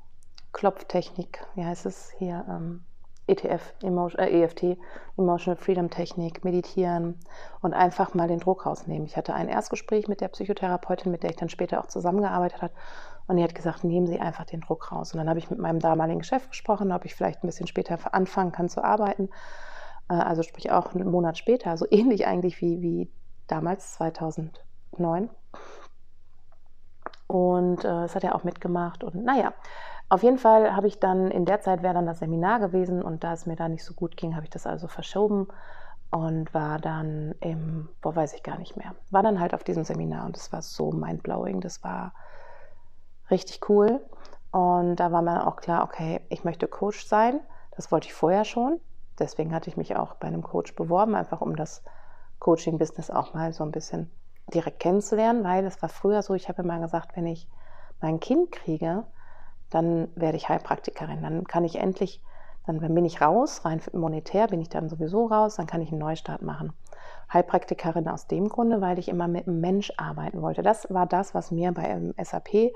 Klopftechnik, 0.51 1.45
wie 1.55 1.65
heißt 1.65 1.85
es 1.85 2.11
hier, 2.17 2.45
ähm, 2.49 2.85
ETF, 3.27 3.73
Emotion, 3.81 4.19
äh, 4.19 4.43
EFT, 4.43 4.77
Emotional 5.17 5.55
Freedom 5.55 5.89
Technik, 5.89 6.43
meditieren 6.43 7.19
und 7.61 7.73
einfach 7.73 8.13
mal 8.13 8.27
den 8.27 8.39
Druck 8.39 8.65
rausnehmen. 8.65 9.05
Ich 9.07 9.17
hatte 9.17 9.33
ein 9.33 9.49
Erstgespräch 9.49 10.07
mit 10.07 10.21
der 10.21 10.27
Psychotherapeutin, 10.27 11.11
mit 11.11 11.23
der 11.23 11.31
ich 11.31 11.35
dann 11.35 11.49
später 11.49 11.79
auch 11.79 11.87
zusammengearbeitet 11.87 12.61
habe. 12.61 12.73
Und 13.27 13.37
die 13.37 13.43
hat 13.43 13.55
gesagt, 13.55 13.83
nehmen 13.83 14.05
Sie 14.05 14.19
einfach 14.19 14.45
den 14.45 14.61
Druck 14.61 14.91
raus. 14.91 15.13
Und 15.13 15.17
dann 15.17 15.29
habe 15.29 15.39
ich 15.39 15.49
mit 15.49 15.59
meinem 15.59 15.79
damaligen 15.79 16.23
Chef 16.23 16.47
gesprochen, 16.49 16.91
ob 16.91 17.05
ich 17.05 17.15
vielleicht 17.15 17.43
ein 17.43 17.47
bisschen 17.47 17.67
später 17.67 17.97
anfangen 18.13 18.51
kann 18.51 18.69
zu 18.69 18.83
arbeiten. 18.83 19.29
Äh, 20.09 20.13
also 20.13 20.43
sprich 20.43 20.71
auch 20.71 20.93
einen 20.93 21.09
Monat 21.09 21.37
später, 21.37 21.71
also 21.71 21.85
ähnlich 21.91 22.27
eigentlich 22.27 22.61
wie, 22.61 22.81
wie 22.81 23.11
damals, 23.47 23.93
2009. 23.93 25.29
Und 27.27 27.79
äh, 27.79 27.87
das 27.87 28.15
hat 28.15 28.23
er 28.23 28.35
auch 28.35 28.43
mitgemacht. 28.43 29.03
Und 29.03 29.15
naja, 29.15 29.53
auf 30.09 30.23
jeden 30.23 30.37
Fall 30.37 30.75
habe 30.75 30.87
ich 30.87 30.99
dann, 30.99 31.31
in 31.31 31.45
der 31.45 31.61
Zeit 31.61 31.81
wäre 31.83 31.93
dann 31.93 32.05
das 32.05 32.19
Seminar 32.19 32.59
gewesen 32.59 33.01
und 33.01 33.23
da 33.23 33.33
es 33.33 33.45
mir 33.45 33.55
da 33.55 33.67
nicht 33.67 33.83
so 33.83 33.93
gut 33.93 34.17
ging, 34.17 34.35
habe 34.35 34.45
ich 34.45 34.51
das 34.51 34.67
also 34.67 34.87
verschoben 34.87 35.47
und 36.11 36.53
war 36.53 36.79
dann 36.79 37.33
im, 37.39 37.89
wo 38.01 38.15
weiß 38.15 38.33
ich 38.33 38.43
gar 38.43 38.57
nicht 38.57 38.77
mehr, 38.77 38.95
war 39.09 39.23
dann 39.23 39.39
halt 39.39 39.53
auf 39.53 39.63
diesem 39.63 39.83
Seminar 39.83 40.25
und 40.25 40.35
das 40.35 40.53
war 40.53 40.61
so 40.61 40.91
mindblowing, 40.91 41.59
das 41.59 41.83
war 41.83 42.13
richtig 43.29 43.67
cool. 43.69 44.01
Und 44.51 44.95
da 44.97 45.11
war 45.11 45.21
mir 45.21 45.47
auch 45.47 45.57
klar, 45.57 45.83
okay, 45.83 46.21
ich 46.29 46.45
möchte 46.45 46.67
Coach 46.67 47.05
sein. 47.05 47.41
Das 47.75 47.91
wollte 47.91 48.07
ich 48.07 48.13
vorher 48.13 48.45
schon. 48.45 48.79
Deswegen 49.19 49.53
hatte 49.53 49.69
ich 49.69 49.75
mich 49.75 49.97
auch 49.97 50.15
bei 50.15 50.27
einem 50.27 50.43
Coach 50.43 50.75
beworben, 50.75 51.13
einfach 51.13 51.41
um 51.41 51.57
das 51.57 51.83
Coaching-Business 52.39 53.11
auch 53.11 53.33
mal 53.33 53.51
so 53.51 53.63
ein 53.63 53.71
bisschen 53.71 54.09
direkt 54.53 54.79
kennenzulernen, 54.79 55.43
weil 55.43 55.65
es 55.65 55.81
war 55.81 55.89
früher 55.89 56.21
so, 56.21 56.35
ich 56.35 56.47
habe 56.47 56.61
immer 56.61 56.79
gesagt, 56.79 57.15
wenn 57.15 57.25
ich 57.25 57.49
mein 57.99 58.19
Kind 58.19 58.51
kriege, 58.51 59.03
dann 59.69 60.09
werde 60.15 60.37
ich 60.37 60.49
Heilpraktikerin. 60.49 61.21
Dann 61.21 61.45
kann 61.45 61.63
ich 61.63 61.77
endlich, 61.77 62.21
dann 62.65 62.79
bin 62.79 63.05
ich 63.05 63.21
raus, 63.21 63.65
rein 63.65 63.81
monetär 63.93 64.47
bin 64.47 64.61
ich 64.61 64.69
dann 64.69 64.89
sowieso 64.89 65.27
raus, 65.27 65.55
dann 65.55 65.67
kann 65.67 65.81
ich 65.81 65.91
einen 65.91 65.99
Neustart 65.99 66.41
machen. 66.41 66.73
Heilpraktikerin 67.33 68.07
aus 68.07 68.27
dem 68.27 68.49
Grunde, 68.49 68.81
weil 68.81 68.99
ich 68.99 69.09
immer 69.09 69.27
mit 69.27 69.47
einem 69.47 69.59
Mensch 69.59 69.91
arbeiten 69.97 70.41
wollte. 70.41 70.61
Das 70.61 70.87
war 70.93 71.05
das, 71.05 71.33
was 71.33 71.51
mir 71.51 71.71
bei 71.71 72.13
SAP 72.17 72.71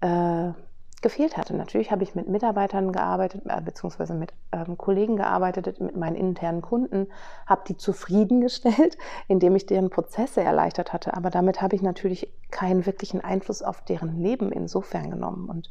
äh, 0.00 0.52
gefehlt 1.02 1.36
hatte. 1.36 1.54
Natürlich 1.54 1.90
habe 1.90 2.04
ich 2.04 2.14
mit 2.14 2.28
Mitarbeitern 2.28 2.92
gearbeitet, 2.92 3.42
äh, 3.46 3.60
beziehungsweise 3.60 4.14
mit 4.14 4.32
ähm, 4.52 4.78
Kollegen 4.78 5.16
gearbeitet, 5.16 5.80
mit 5.80 5.96
meinen 5.96 6.16
internen 6.16 6.62
Kunden, 6.62 7.08
habe 7.46 7.62
die 7.68 7.76
zufriedengestellt, 7.76 8.96
indem 9.28 9.54
ich 9.56 9.66
deren 9.66 9.90
Prozesse 9.90 10.40
erleichtert 10.42 10.92
hatte. 10.92 11.14
Aber 11.14 11.30
damit 11.30 11.60
habe 11.60 11.76
ich 11.76 11.82
natürlich 11.82 12.32
keinen 12.50 12.86
wirklichen 12.86 13.20
Einfluss 13.20 13.62
auf 13.62 13.82
deren 13.82 14.22
Leben 14.22 14.50
insofern 14.52 15.10
genommen. 15.10 15.48
Und 15.50 15.70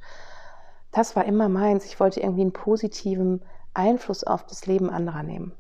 das 0.92 1.16
war 1.16 1.26
immer 1.26 1.50
meins. 1.50 1.86
Ich 1.86 2.00
wollte 2.00 2.20
irgendwie 2.20 2.42
einen 2.42 2.54
positiven 2.54 3.42
Einfluss 3.74 4.24
auf 4.24 4.46
das 4.46 4.66
Leben 4.66 4.90
anderer 4.90 5.24
nehmen. 5.24 5.54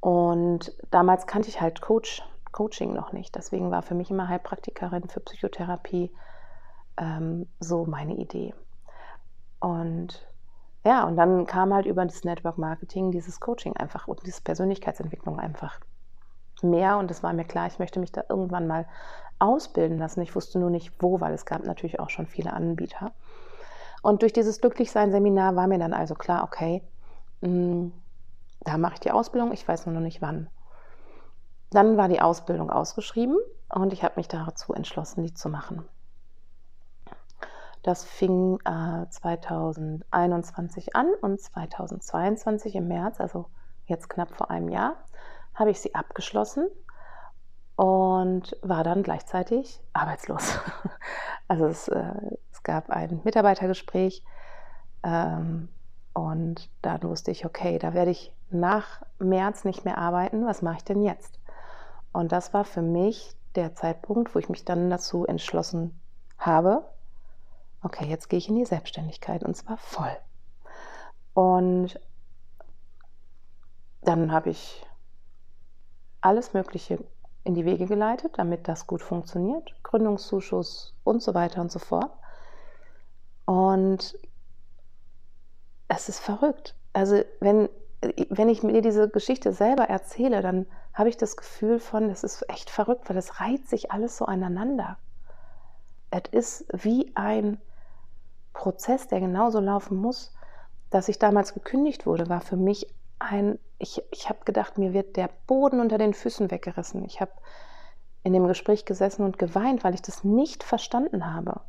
Und 0.00 0.72
damals 0.90 1.26
kannte 1.26 1.48
ich 1.48 1.60
halt 1.60 1.80
Coach, 1.80 2.22
Coaching 2.52 2.92
noch 2.92 3.12
nicht. 3.12 3.34
Deswegen 3.34 3.70
war 3.70 3.82
für 3.82 3.94
mich 3.94 4.10
immer 4.10 4.28
Heilpraktikerin 4.28 5.08
für 5.08 5.20
Psychotherapie 5.20 6.12
ähm, 6.96 7.46
so 7.60 7.84
meine 7.86 8.14
Idee. 8.14 8.54
Und 9.60 10.26
ja, 10.84 11.04
und 11.04 11.16
dann 11.16 11.46
kam 11.46 11.72
halt 11.72 11.86
über 11.86 12.04
das 12.04 12.24
Network 12.24 12.58
Marketing 12.58 13.10
dieses 13.10 13.40
Coaching 13.40 13.74
einfach 13.76 14.06
und 14.06 14.24
diese 14.26 14.42
Persönlichkeitsentwicklung 14.42 15.40
einfach 15.40 15.80
mehr. 16.62 16.98
Und 16.98 17.10
es 17.10 17.22
war 17.22 17.32
mir 17.32 17.44
klar, 17.44 17.66
ich 17.66 17.78
möchte 17.78 18.00
mich 18.00 18.12
da 18.12 18.24
irgendwann 18.28 18.66
mal 18.66 18.86
ausbilden 19.38 19.98
lassen. 19.98 20.20
Ich 20.20 20.34
wusste 20.34 20.58
nur 20.58 20.70
nicht 20.70 20.92
wo, 21.02 21.20
weil 21.20 21.32
es 21.32 21.46
gab 21.46 21.64
natürlich 21.64 22.00
auch 22.00 22.10
schon 22.10 22.26
viele 22.26 22.52
Anbieter. 22.52 23.12
Und 24.02 24.22
durch 24.22 24.32
dieses 24.34 24.60
Glücklichsein-Seminar 24.60 25.56
war 25.56 25.66
mir 25.66 25.78
dann 25.78 25.94
also 25.94 26.14
klar, 26.14 26.44
okay, 26.44 26.82
mh, 27.40 27.48
mm, 27.48 27.92
da 28.60 28.78
mache 28.78 28.94
ich 28.94 29.00
die 29.00 29.10
Ausbildung, 29.10 29.52
ich 29.52 29.66
weiß 29.66 29.86
nur 29.86 29.94
noch 29.94 30.00
nicht 30.00 30.22
wann. 30.22 30.48
Dann 31.70 31.96
war 31.96 32.08
die 32.08 32.20
Ausbildung 32.20 32.70
ausgeschrieben 32.70 33.36
und 33.68 33.92
ich 33.92 34.02
habe 34.02 34.14
mich 34.16 34.28
dazu 34.28 34.72
entschlossen, 34.72 35.22
die 35.22 35.34
zu 35.34 35.48
machen. 35.48 35.86
Das 37.84 38.02
fing 38.02 38.58
äh, 38.64 39.06
2021 39.10 40.96
an 40.96 41.06
und 41.20 41.38
2022 41.38 42.76
im 42.76 42.88
März, 42.88 43.20
also 43.20 43.44
jetzt 43.84 44.08
knapp 44.08 44.34
vor 44.34 44.50
einem 44.50 44.70
Jahr, 44.70 44.96
habe 45.54 45.70
ich 45.70 45.80
sie 45.80 45.94
abgeschlossen 45.94 46.66
und 47.76 48.56
war 48.62 48.84
dann 48.84 49.02
gleichzeitig 49.02 49.80
arbeitslos. 49.92 50.58
Also 51.46 51.66
es, 51.66 51.88
äh, 51.88 52.14
es 52.50 52.62
gab 52.62 52.88
ein 52.88 53.20
Mitarbeitergespräch 53.22 54.24
ähm, 55.02 55.68
und 56.14 56.70
dann 56.80 57.02
wusste 57.02 57.32
ich, 57.32 57.44
okay, 57.44 57.78
da 57.78 57.92
werde 57.92 58.12
ich 58.12 58.34
nach 58.48 59.02
März 59.18 59.64
nicht 59.64 59.84
mehr 59.84 59.98
arbeiten. 59.98 60.46
Was 60.46 60.62
mache 60.62 60.78
ich 60.78 60.84
denn 60.84 61.02
jetzt? 61.02 61.38
Und 62.12 62.32
das 62.32 62.54
war 62.54 62.64
für 62.64 62.80
mich 62.80 63.36
der 63.56 63.74
Zeitpunkt, 63.74 64.34
wo 64.34 64.38
ich 64.38 64.48
mich 64.48 64.64
dann 64.64 64.88
dazu 64.88 65.26
entschlossen 65.26 66.00
habe, 66.38 66.88
okay, 67.84 68.06
jetzt 68.06 68.28
gehe 68.28 68.38
ich 68.38 68.48
in 68.48 68.56
die 68.56 68.64
Selbstständigkeit 68.64 69.44
und 69.44 69.54
zwar 69.54 69.76
voll. 69.76 70.16
Und 71.34 72.00
dann 74.02 74.32
habe 74.32 74.50
ich 74.50 74.86
alles 76.20 76.54
Mögliche 76.54 77.04
in 77.44 77.54
die 77.54 77.64
Wege 77.64 77.86
geleitet, 77.86 78.38
damit 78.38 78.68
das 78.68 78.86
gut 78.86 79.02
funktioniert. 79.02 79.74
Gründungszuschuss 79.82 80.94
und 81.04 81.22
so 81.22 81.34
weiter 81.34 81.60
und 81.60 81.70
so 81.70 81.78
fort. 81.78 82.10
Und 83.44 84.18
es 85.88 86.08
ist 86.08 86.20
verrückt. 86.20 86.74
Also 86.94 87.22
wenn, 87.40 87.68
wenn 88.30 88.48
ich 88.48 88.62
mir 88.62 88.80
diese 88.80 89.10
Geschichte 89.10 89.52
selber 89.52 89.84
erzähle, 89.84 90.40
dann 90.40 90.66
habe 90.94 91.10
ich 91.10 91.18
das 91.18 91.36
Gefühl 91.36 91.78
von, 91.78 92.08
es 92.08 92.24
ist 92.24 92.48
echt 92.48 92.70
verrückt, 92.70 93.10
weil 93.10 93.18
es 93.18 93.40
reiht 93.40 93.68
sich 93.68 93.90
alles 93.92 94.16
so 94.16 94.24
aneinander. 94.24 94.96
Es 96.10 96.30
ist 96.30 96.66
wie 96.72 97.12
ein 97.14 97.60
Prozess, 98.54 99.08
der 99.08 99.20
genauso 99.20 99.60
laufen 99.60 99.98
muss, 99.98 100.32
dass 100.90 101.08
ich 101.08 101.18
damals 101.18 101.52
gekündigt 101.52 102.06
wurde, 102.06 102.28
war 102.30 102.40
für 102.40 102.56
mich 102.56 102.86
ein, 103.18 103.58
ich, 103.78 104.02
ich 104.10 104.28
habe 104.28 104.44
gedacht, 104.44 104.78
mir 104.78 104.92
wird 104.94 105.16
der 105.16 105.28
Boden 105.46 105.80
unter 105.80 105.98
den 105.98 106.14
Füßen 106.14 106.50
weggerissen. 106.50 107.04
Ich 107.04 107.20
habe 107.20 107.32
in 108.22 108.32
dem 108.32 108.46
Gespräch 108.46 108.84
gesessen 108.84 109.24
und 109.24 109.38
geweint, 109.38 109.84
weil 109.84 109.94
ich 109.94 110.02
das 110.02 110.24
nicht 110.24 110.64
verstanden 110.64 111.34
habe. 111.34 111.60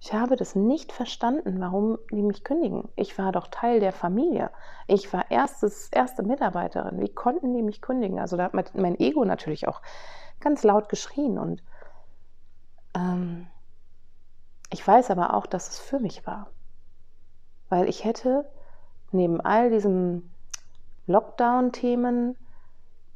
Ich 0.00 0.12
habe 0.12 0.36
das 0.36 0.54
nicht 0.54 0.92
verstanden, 0.92 1.60
warum 1.60 1.98
die 2.12 2.22
mich 2.22 2.44
kündigen. 2.44 2.88
Ich 2.94 3.18
war 3.18 3.32
doch 3.32 3.48
Teil 3.48 3.80
der 3.80 3.92
Familie. 3.92 4.50
Ich 4.86 5.12
war 5.12 5.28
erstes, 5.30 5.88
erste 5.88 6.22
Mitarbeiterin. 6.22 7.00
Wie 7.00 7.12
konnten 7.12 7.52
die 7.52 7.62
mich 7.62 7.80
kündigen? 7.80 8.20
Also 8.20 8.36
da 8.36 8.44
hat 8.44 8.74
mein 8.76 9.00
Ego 9.00 9.24
natürlich 9.24 9.66
auch 9.66 9.82
ganz 10.38 10.62
laut 10.62 10.88
geschrien. 10.88 11.36
Und 11.36 11.64
ähm, 12.94 13.37
ich 14.70 14.86
weiß 14.86 15.10
aber 15.10 15.34
auch, 15.34 15.46
dass 15.46 15.68
es 15.68 15.78
für 15.78 15.98
mich 15.98 16.26
war. 16.26 16.48
Weil 17.68 17.88
ich 17.88 18.04
hätte 18.04 18.48
neben 19.10 19.40
all 19.40 19.70
diesen 19.70 20.30
Lockdown-Themen, 21.06 22.36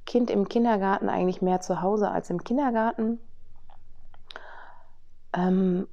Kind 0.06 0.30
im 0.30 0.48
Kindergarten 0.48 1.08
eigentlich 1.08 1.42
mehr 1.42 1.60
zu 1.60 1.80
Hause 1.80 2.10
als 2.10 2.30
im 2.30 2.42
Kindergarten, 2.42 3.20
ähm, 5.32 5.86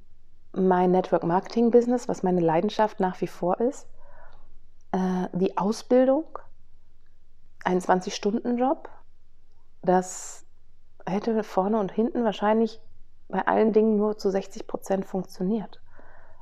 mein 0.52 0.90
Network 0.90 1.22
Marketing 1.22 1.70
Business, 1.70 2.08
was 2.08 2.22
meine 2.22 2.40
Leidenschaft 2.40 2.98
nach 2.98 3.20
wie 3.20 3.28
vor 3.28 3.60
ist, 3.60 3.86
äh, 4.92 5.28
die 5.32 5.56
Ausbildung, 5.56 6.24
ein 7.64 7.78
20-Stunden-Job, 7.78 8.88
das 9.82 10.44
hätte 11.06 11.42
vorne 11.44 11.78
und 11.78 11.92
hinten 11.92 12.24
wahrscheinlich 12.24 12.80
bei 13.30 13.46
allen 13.46 13.72
Dingen 13.72 13.96
nur 13.96 14.18
zu 14.18 14.30
60 14.30 14.66
Prozent 14.66 15.04
funktioniert. 15.04 15.80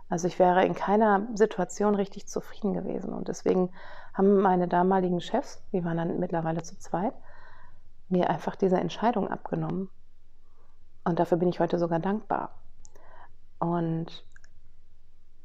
Also 0.08 0.26
ich 0.26 0.38
wäre 0.38 0.64
in 0.64 0.74
keiner 0.74 1.26
Situation 1.34 1.94
richtig 1.94 2.26
zufrieden 2.26 2.72
gewesen. 2.72 3.12
Und 3.12 3.28
deswegen 3.28 3.70
haben 4.14 4.40
meine 4.40 4.68
damaligen 4.68 5.20
Chefs, 5.20 5.62
wir 5.70 5.84
waren 5.84 5.98
dann 5.98 6.18
mittlerweile 6.18 6.62
zu 6.62 6.78
zweit, 6.78 7.14
mir 8.08 8.30
einfach 8.30 8.56
diese 8.56 8.78
Entscheidung 8.78 9.28
abgenommen. 9.28 9.90
Und 11.04 11.18
dafür 11.18 11.38
bin 11.38 11.50
ich 11.50 11.60
heute 11.60 11.78
sogar 11.78 11.98
dankbar. 11.98 12.54
Und 13.58 14.24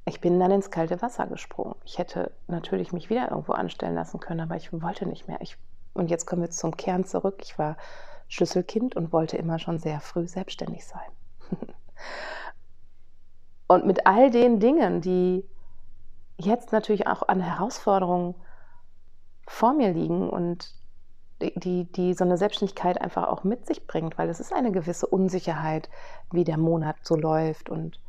ich 0.06 0.21
bin 0.21 0.39
dann 0.39 0.51
ins 0.51 0.71
kalte 0.71 1.01
Wasser 1.01 1.27
gesprungen. 1.27 1.75
Ich 1.86 1.97
hätte 1.97 2.32
natürlich 2.47 2.93
mich 2.93 3.10
wieder 3.10 3.32
irgendwo 3.32 3.53
anstellen 3.53 3.95
lassen 3.95 4.19
können, 4.19 4.41
aber 4.41 4.56
ich 4.56 4.71
wollte 4.73 5.06
nicht 5.06 5.27
mehr. 5.27 5.41
Ich, 5.41 5.58
und 5.93 6.10
jetzt 6.10 6.25
kommen 6.25 6.41
wir 6.41 6.49
zum 6.49 6.75
Kern 6.75 7.03
zurück. 7.06 7.39
Ich 7.41 7.58
war 7.58 7.77
Schlüsselkind 8.27 8.95
und 8.95 9.13
wollte 9.13 9.38
immer 9.38 9.60
schon 9.60 9.79
sehr 9.79 9.99
früh 9.99 10.27
selbstständig 10.27 10.86
sein. 10.86 11.10
Und 13.67 13.85
mit 13.85 14.05
all 14.05 14.29
den 14.31 14.59
Dingen, 14.59 15.01
die 15.01 15.47
jetzt 16.37 16.71
natürlich 16.71 17.07
auch 17.07 17.27
an 17.27 17.39
Herausforderungen 17.39 18.35
vor 19.47 19.73
mir 19.73 19.91
liegen 19.91 20.29
und 20.29 20.73
die, 21.41 21.91
die 21.91 22.13
so 22.13 22.23
eine 22.23 22.37
Selbstständigkeit 22.37 23.01
einfach 23.01 23.27
auch 23.27 23.43
mit 23.43 23.65
sich 23.65 23.85
bringt, 23.87 24.17
weil 24.17 24.29
es 24.29 24.39
ist 24.39 24.53
eine 24.53 24.71
gewisse 24.71 25.07
Unsicherheit, 25.07 25.89
wie 26.31 26.43
der 26.43 26.57
Monat 26.57 26.95
so 27.03 27.15
läuft 27.15 27.69
und 27.69 27.99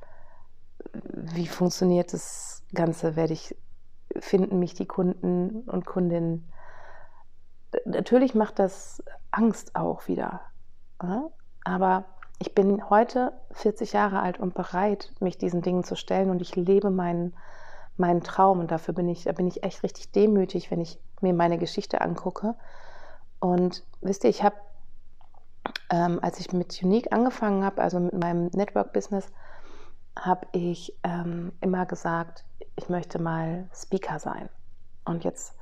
wie 0.93 1.47
funktioniert 1.47 2.13
das 2.13 2.63
Ganze, 2.75 3.17
werde 3.17 3.33
ich, 3.33 3.57
finden 4.19 4.59
mich 4.59 4.75
die 4.75 4.87
Kunden 4.87 5.63
und 5.63 5.87
Kundinnen. 5.87 6.53
Natürlich 7.85 8.35
macht 8.35 8.59
das 8.59 9.03
Angst 9.31 9.75
auch 9.75 10.07
wieder. 10.07 10.41
Aber 11.65 12.05
ich 12.45 12.55
bin 12.55 12.91
heute 12.91 13.33
40 13.53 13.95
Jahre 13.95 14.21
alt 14.21 14.39
und 14.39 14.53
bereit, 14.53 15.11
mich 15.19 15.39
diesen 15.39 15.63
Dingen 15.63 15.83
zu 15.83 15.97
stellen 15.97 16.29
und 16.29 16.43
ich 16.43 16.57
lebe 16.57 16.91
meinen, 16.91 17.35
meinen 17.97 18.23
Traum 18.23 18.61
und 18.61 18.71
dafür 18.71 18.93
bin 18.93 19.09
ich, 19.09 19.25
da 19.25 19.33
bin 19.33 19.47
ich 19.47 19.63
echt 19.63 19.83
richtig 19.83 20.13
demütig, 20.13 20.71
wenn 20.71 20.83
ich 20.83 20.99
mir 21.23 21.33
meine 21.33 21.57
Geschichte 21.57 22.03
angucke 22.03 22.55
und 23.41 23.83
wisst 24.03 24.25
ihr, 24.25 24.31
ich 24.31 24.43
habe, 24.43 24.57
ähm, 25.89 26.19
als 26.21 26.39
ich 26.39 26.53
mit 26.53 26.83
Unique 26.83 27.15
angefangen 27.15 27.65
habe, 27.65 27.81
also 27.81 27.99
mit 27.99 28.13
meinem 28.13 28.51
Network-Business, 28.53 29.33
habe 30.15 30.47
ich 30.53 30.95
ähm, 31.03 31.51
immer 31.63 31.87
gesagt, 31.87 32.45
ich 32.77 32.91
möchte 32.91 33.19
mal 33.19 33.71
Speaker 33.75 34.19
sein. 34.19 34.51
Und 35.07 35.25
jetzt 35.25 35.57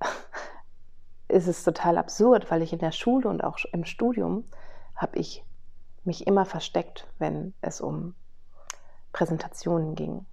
ist 1.28 1.46
es 1.46 1.62
total 1.62 1.98
absurd, 1.98 2.50
weil 2.50 2.62
ich 2.62 2.72
in 2.72 2.80
der 2.80 2.92
Schule 2.92 3.28
und 3.28 3.44
auch 3.44 3.58
im 3.72 3.84
Studium 3.84 4.42
habe 4.96 5.18
ich 5.18 5.44
mich 6.08 6.26
immer 6.26 6.44
versteckt, 6.44 7.06
wenn 7.18 7.54
es 7.60 7.80
um 7.80 8.14
Präsentationen 9.12 9.94
ging. 9.94 10.26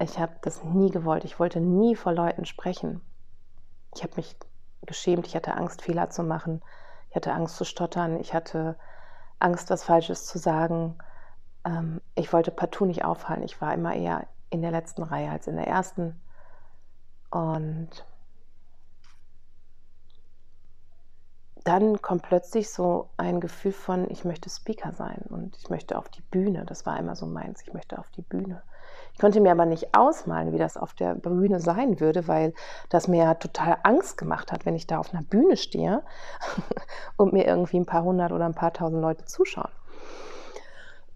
Ich 0.00 0.18
habe 0.18 0.32
das 0.42 0.64
nie 0.64 0.90
gewollt. 0.90 1.24
Ich 1.24 1.38
wollte 1.38 1.60
nie 1.60 1.94
vor 1.94 2.12
Leuten 2.12 2.46
sprechen. 2.46 3.00
Ich 3.94 4.02
habe 4.02 4.14
mich 4.16 4.36
geschämt, 4.82 5.26
ich 5.26 5.36
hatte 5.36 5.54
Angst, 5.54 5.82
Fehler 5.82 6.10
zu 6.10 6.22
machen, 6.22 6.62
ich 7.10 7.16
hatte 7.16 7.32
Angst 7.32 7.56
zu 7.56 7.64
stottern, 7.64 8.18
ich 8.18 8.32
hatte 8.32 8.76
Angst, 9.38 9.68
was 9.68 9.84
Falsches 9.84 10.26
zu 10.26 10.38
sagen. 10.38 10.96
Ähm, 11.64 12.00
ich 12.14 12.32
wollte 12.32 12.50
partout 12.50 12.86
nicht 12.86 13.04
auffallen. 13.04 13.42
Ich 13.42 13.60
war 13.60 13.74
immer 13.74 13.94
eher 13.94 14.26
in 14.48 14.62
der 14.62 14.70
letzten 14.70 15.02
Reihe 15.02 15.30
als 15.30 15.46
in 15.46 15.56
der 15.56 15.66
ersten. 15.66 16.20
Und 17.30 18.06
dann 21.64 22.00
kommt 22.00 22.22
plötzlich 22.22 22.70
so 22.70 23.10
ein 23.16 23.40
Gefühl 23.40 23.72
von, 23.72 24.10
ich 24.10 24.24
möchte 24.24 24.48
Speaker 24.48 24.92
sein 24.92 25.22
und 25.28 25.56
ich 25.56 25.68
möchte 25.68 25.98
auf 25.98 26.08
die 26.08 26.22
Bühne. 26.22 26.64
Das 26.64 26.86
war 26.86 26.98
immer 26.98 27.16
so 27.16 27.26
meins, 27.26 27.62
ich 27.62 27.72
möchte 27.72 27.98
auf 27.98 28.10
die 28.10 28.22
Bühne. 28.22 28.62
Ich 29.12 29.18
konnte 29.18 29.40
mir 29.40 29.52
aber 29.52 29.66
nicht 29.66 29.94
ausmalen, 29.94 30.52
wie 30.52 30.58
das 30.58 30.76
auf 30.76 30.94
der 30.94 31.14
Bühne 31.14 31.60
sein 31.60 32.00
würde, 32.00 32.28
weil 32.28 32.54
das 32.88 33.08
mir 33.08 33.24
ja 33.24 33.34
total 33.34 33.76
Angst 33.82 34.16
gemacht 34.16 34.52
hat, 34.52 34.64
wenn 34.64 34.74
ich 34.74 34.86
da 34.86 34.98
auf 34.98 35.12
einer 35.12 35.22
Bühne 35.22 35.56
stehe 35.56 36.02
und 37.16 37.32
mir 37.32 37.46
irgendwie 37.46 37.78
ein 37.78 37.86
paar 37.86 38.04
hundert 38.04 38.32
oder 38.32 38.46
ein 38.46 38.54
paar 38.54 38.72
tausend 38.72 39.02
Leute 39.02 39.24
zuschauen. 39.26 39.70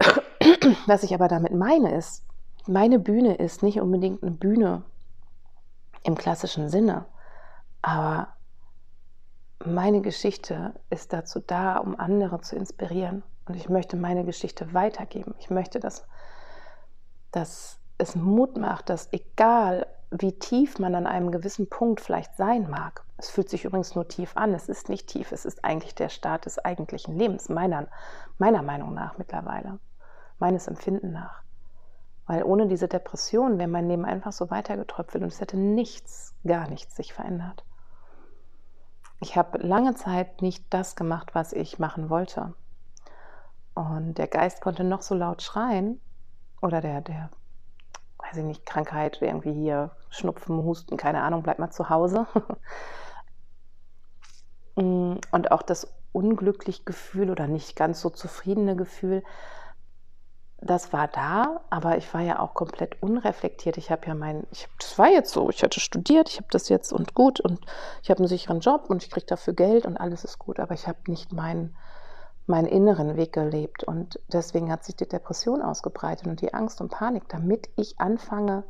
Was 0.87 1.03
ich 1.03 1.15
aber 1.15 1.29
damit 1.29 1.55
meine 1.55 1.95
ist, 1.95 2.25
meine 2.67 2.99
Bühne 2.99 3.37
ist 3.37 3.63
nicht 3.63 3.81
unbedingt 3.81 4.23
eine 4.23 4.33
Bühne 4.33 4.83
im 6.03 6.15
klassischen 6.15 6.69
Sinne, 6.69 7.07
aber 7.81 8.34
meine 9.67 10.01
Geschichte 10.01 10.75
ist 10.91 11.13
dazu 11.13 11.41
da, 11.41 11.79
um 11.79 11.99
andere 11.99 12.41
zu 12.41 12.57
inspirieren. 12.57 13.23
Und 13.47 13.57
ich 13.57 13.69
möchte 13.69 13.97
meine 13.97 14.25
Geschichte 14.25 14.73
weitergeben. 14.73 15.35
Ich 15.39 15.51
möchte, 15.51 15.81
dass, 15.81 16.07
dass 17.31 17.79
es 17.99 18.17
Mut 18.17 18.57
macht, 18.57 18.91
dass 18.91 19.13
egal 19.13 19.87
wie 20.11 20.33
tief 20.39 20.79
man 20.79 20.95
an 20.95 21.07
einem 21.07 21.31
gewissen 21.31 21.69
Punkt 21.69 22.01
vielleicht 22.01 22.37
sein 22.37 22.69
mag, 22.71 23.05
es 23.17 23.31
fühlt 23.31 23.49
sich 23.49 23.65
übrigens 23.65 23.95
nur 23.95 24.09
tief 24.09 24.37
an, 24.37 24.55
es 24.55 24.69
ist 24.69 24.89
nicht 24.89 25.09
tief, 25.09 25.33
es 25.33 25.45
ist 25.45 25.65
eigentlich 25.65 25.95
der 25.95 26.09
Start 26.09 26.47
des 26.47 26.59
eigentlichen 26.59 27.17
Lebens, 27.17 27.49
meiner, 27.49 27.87
meiner 28.39 28.63
Meinung 28.63 28.95
nach 28.95 29.19
mittlerweile, 29.19 29.79
meines 30.39 30.67
Empfinden 30.67 31.13
nach. 31.13 31.43
Weil 32.27 32.43
ohne 32.43 32.67
diese 32.67 32.89
Depression 32.89 33.59
wäre 33.59 33.69
mein 33.69 33.89
Leben 33.89 34.05
einfach 34.05 34.33
so 34.33 34.51
weitergetröpfelt 34.51 35.23
und 35.23 35.33
es 35.33 35.41
hätte 35.41 35.57
nichts, 35.57 36.35
gar 36.45 36.69
nichts 36.69 36.97
sich 36.97 37.13
verändert. 37.13 37.65
Ich 39.25 39.39
habe 39.39 39.57
lange 39.57 39.95
Zeit 39.95 40.43
nicht 40.43 40.67
das 40.69 40.97
gemacht, 40.97 41.35
was 41.35 41.55
ich 41.55 41.79
machen 41.79 42.11
wollte. 42.11 42.53
Und 43.73 44.19
der 44.19 44.27
Geist 44.27 44.61
konnte 44.61 44.85
noch 44.85 45.01
so 45.01 45.15
laut 45.15 45.41
schreien, 45.41 45.99
oder 46.61 46.83
der, 46.83 47.01
der 47.01 47.31
weiß 48.19 48.37
ich 48.37 48.45
nicht, 48.45 48.67
Krankheit, 48.67 49.23
irgendwie 49.23 49.55
hier 49.55 49.93
Schnupfen, 50.11 50.63
Husten, 50.63 50.99
keine 50.99 51.23
Ahnung, 51.23 51.43
bleib 51.43 51.59
mal 51.59 51.71
zu 51.71 51.89
Hause. 51.89 52.27
Mm, 54.77 55.19
und 55.31 55.53
auch 55.53 55.63
das 55.63 55.95
unglückliche 56.11 56.83
Gefühl 56.83 57.31
oder 57.31 57.47
nicht 57.47 57.77
ganz 57.77 58.01
so 58.01 58.11
zufriedene 58.11 58.75
Gefühl, 58.75 59.23
das 60.65 60.93
war 60.93 61.09
da, 61.09 61.61
aber 61.71 61.97
ich 61.99 62.13
war 62.15 62.23
ja 62.23 62.41
auch 62.41 62.55
komplett 62.55 63.03
unreflektiert. 63.03 63.77
Ich 63.77 63.91
habe 63.91 64.07
ja 64.07 64.15
mein, 64.15 64.47
ich, 64.51 64.69
das 64.79 64.99
war 64.99 65.09
jetzt 65.09 65.33
so, 65.33 65.51
ich 65.51 65.63
hatte 65.63 65.81
studiert, 65.81 66.29
ich 66.31 66.37
habe 66.37 66.49
das 66.51 66.69
jetzt 66.69 66.93
und 66.93 67.15
gut 67.15 67.41
und 67.41 67.61
ich 68.03 68.11
habe 68.11 68.19
einen 68.19 68.29
sicheren 68.29 68.61
Job 68.61 68.87
und 68.89 69.03
ich 69.03 69.11
kriege 69.11 69.27
dafür 69.27 69.53
Geld 69.53 69.87
und 69.87 69.97
alles 69.97 70.25
ist 70.25 70.39
gut, 70.39 70.59
aber 70.61 70.75
ich 70.75 70.89
habe 70.89 70.99
nicht 71.07 71.33
meinen 71.33 71.77
meinen 72.47 72.67
inneren 72.67 73.17
Weg 73.17 73.33
gelebt 73.33 73.85
und 73.85 74.21
deswegen 74.31 74.71
hat 74.71 74.85
sich 74.85 74.97
die 74.97 75.09
Depression 75.09 75.63
ausgebreitet 75.63 76.27
und 76.27 76.43
die 76.43 76.53
Angst 76.53 76.83
und 76.83 76.91
Panik, 76.91 77.27
damit 77.31 77.71
ich 77.77 77.99
anfange, 77.99 78.65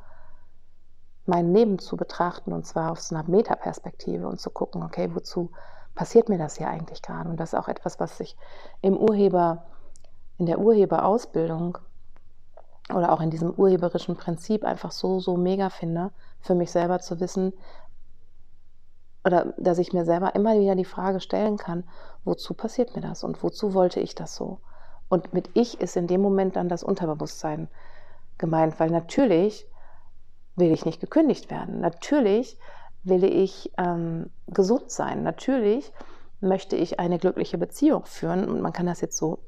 mein 1.27 1.53
Leben 1.53 1.81
zu 1.81 1.97
betrachten 1.97 2.53
und 2.53 2.67
zwar 2.67 2.93
aus 2.93 3.13
einer 3.13 3.29
Metaperspektive 3.29 4.29
und 4.29 4.41
zu 4.41 4.51
gucken, 4.51 4.83
okay, 4.85 5.11
wozu 5.13 5.51
passiert 5.97 6.29
mir 6.29 6.39
das 6.39 6.57
hier 6.57 6.69
eigentlich 6.69 7.03
gerade? 7.03 7.29
Und 7.29 7.41
das 7.41 7.53
ist 7.53 7.59
auch 7.59 7.69
etwas, 7.69 7.99
was 7.99 8.17
sich 8.17 8.37
im 8.81 8.97
Urheber 8.97 9.65
in 10.39 10.47
der 10.47 10.59
Urheberausbildung 10.59 11.79
oder 12.91 13.13
auch 13.13 13.21
in 13.21 13.31
diesem 13.31 13.51
urheberischen 13.51 14.17
Prinzip 14.17 14.65
einfach 14.65 14.93
so, 14.93 15.21
so 15.21 15.37
mega 15.37 15.71
finde, 15.71 16.11
für 16.41 16.55
mich 16.55 16.71
selber 16.71 17.01
zu 17.01 17.21
wissen, 17.21 17.53
oder 19.25 19.55
dass 19.57 19.79
ich 19.79 19.93
mir 19.93 20.05
selber 20.05 20.35
immer 20.35 20.59
wieder 20.59 20.75
die 20.75 20.85
Frage 20.85 21.21
stellen 21.21 21.57
kann, 21.57 21.85
wozu 22.25 22.53
passiert 22.53 22.95
mir 22.95 23.01
das 23.01 23.25
und 23.25 23.43
wozu 23.43 23.73
wollte 23.73 24.01
ich 24.01 24.15
das 24.15 24.37
so? 24.37 24.59
Und 25.09 25.33
mit 25.33 25.49
ich 25.55 25.81
ist 25.81 25.97
in 25.97 26.07
dem 26.07 26.21
Moment 26.21 26.57
dann 26.57 26.69
das 26.69 26.85
Unterbewusstsein 26.85 27.69
gemeint, 28.37 28.79
weil 28.81 28.91
natürlich 28.91 29.67
will 30.57 30.73
ich 30.73 30.85
nicht 30.85 31.01
gekündigt 31.01 31.51
werden. 31.51 31.81
Natürlich 31.81 32.59
will 33.03 33.25
ich 33.25 33.73
ähm, 33.79 34.31
gesund 34.47 34.91
sein. 34.91 35.23
Natürlich 35.23 35.93
möchte 36.41 36.77
ich 36.77 37.01
eine 37.01 37.19
glückliche 37.19 37.59
Beziehung 37.59 38.07
führen. 38.07 38.49
Und 38.49 38.61
man 38.61 38.73
kann 38.73 38.87
das 38.87 39.01
jetzt 39.01 39.17
so 39.17 39.41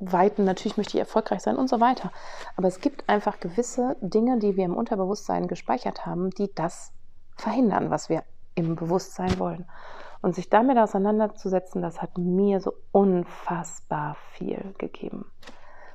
ausweiten. 0.00 0.44
Natürlich 0.44 0.76
möchte 0.76 0.96
ich 0.96 1.00
erfolgreich 1.00 1.40
sein 1.40 1.56
und 1.56 1.68
so 1.68 1.80
weiter. 1.80 2.10
Aber 2.56 2.68
es 2.68 2.80
gibt 2.80 3.08
einfach 3.08 3.40
gewisse 3.40 3.96
Dinge, 4.00 4.38
die 4.38 4.56
wir 4.56 4.64
im 4.64 4.76
Unterbewusstsein 4.76 5.48
gespeichert 5.48 6.06
haben, 6.06 6.30
die 6.30 6.52
das 6.54 6.92
verhindern, 7.36 7.90
was 7.90 8.08
wir 8.08 8.22
im 8.54 8.76
Bewusstsein 8.76 9.38
wollen. 9.38 9.66
Und 10.22 10.34
sich 10.34 10.48
damit 10.48 10.78
auseinanderzusetzen, 10.78 11.82
das 11.82 12.00
hat 12.00 12.16
mir 12.16 12.60
so 12.60 12.72
unfassbar 12.92 14.16
viel 14.32 14.74
gegeben. 14.78 15.30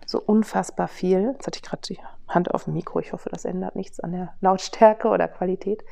So 0.05 0.21
unfassbar 0.21 0.88
viel. 0.88 1.31
Jetzt 1.33 1.47
hatte 1.47 1.57
ich 1.57 1.63
gerade 1.63 1.81
die 1.88 1.99
Hand 2.27 2.53
auf 2.53 2.65
dem 2.65 2.73
Mikro. 2.73 2.99
Ich 2.99 3.13
hoffe, 3.13 3.29
das 3.29 3.45
ändert 3.45 3.75
nichts 3.75 3.99
an 3.99 4.12
der 4.12 4.33
Lautstärke 4.41 5.07
oder 5.07 5.27
Qualität. 5.27 5.83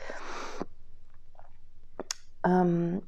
Ähm, 2.46 3.02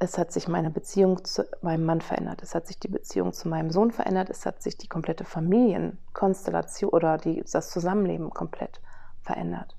es 0.00 0.16
hat 0.16 0.32
sich 0.32 0.46
meine 0.46 0.70
Beziehung 0.70 1.24
zu 1.24 1.44
meinem 1.60 1.84
Mann 1.84 2.00
verändert, 2.00 2.42
es 2.42 2.54
hat 2.54 2.66
sich 2.66 2.78
die 2.78 2.88
Beziehung 2.88 3.32
zu 3.32 3.48
meinem 3.48 3.70
Sohn 3.70 3.90
verändert, 3.90 4.30
es 4.30 4.46
hat 4.46 4.62
sich 4.62 4.76
die 4.76 4.88
komplette 4.88 5.24
Familienkonstellation 5.24 6.90
oder 6.90 7.18
die, 7.18 7.44
das 7.50 7.70
Zusammenleben 7.70 8.30
komplett 8.30 8.80
verändert. 9.22 9.76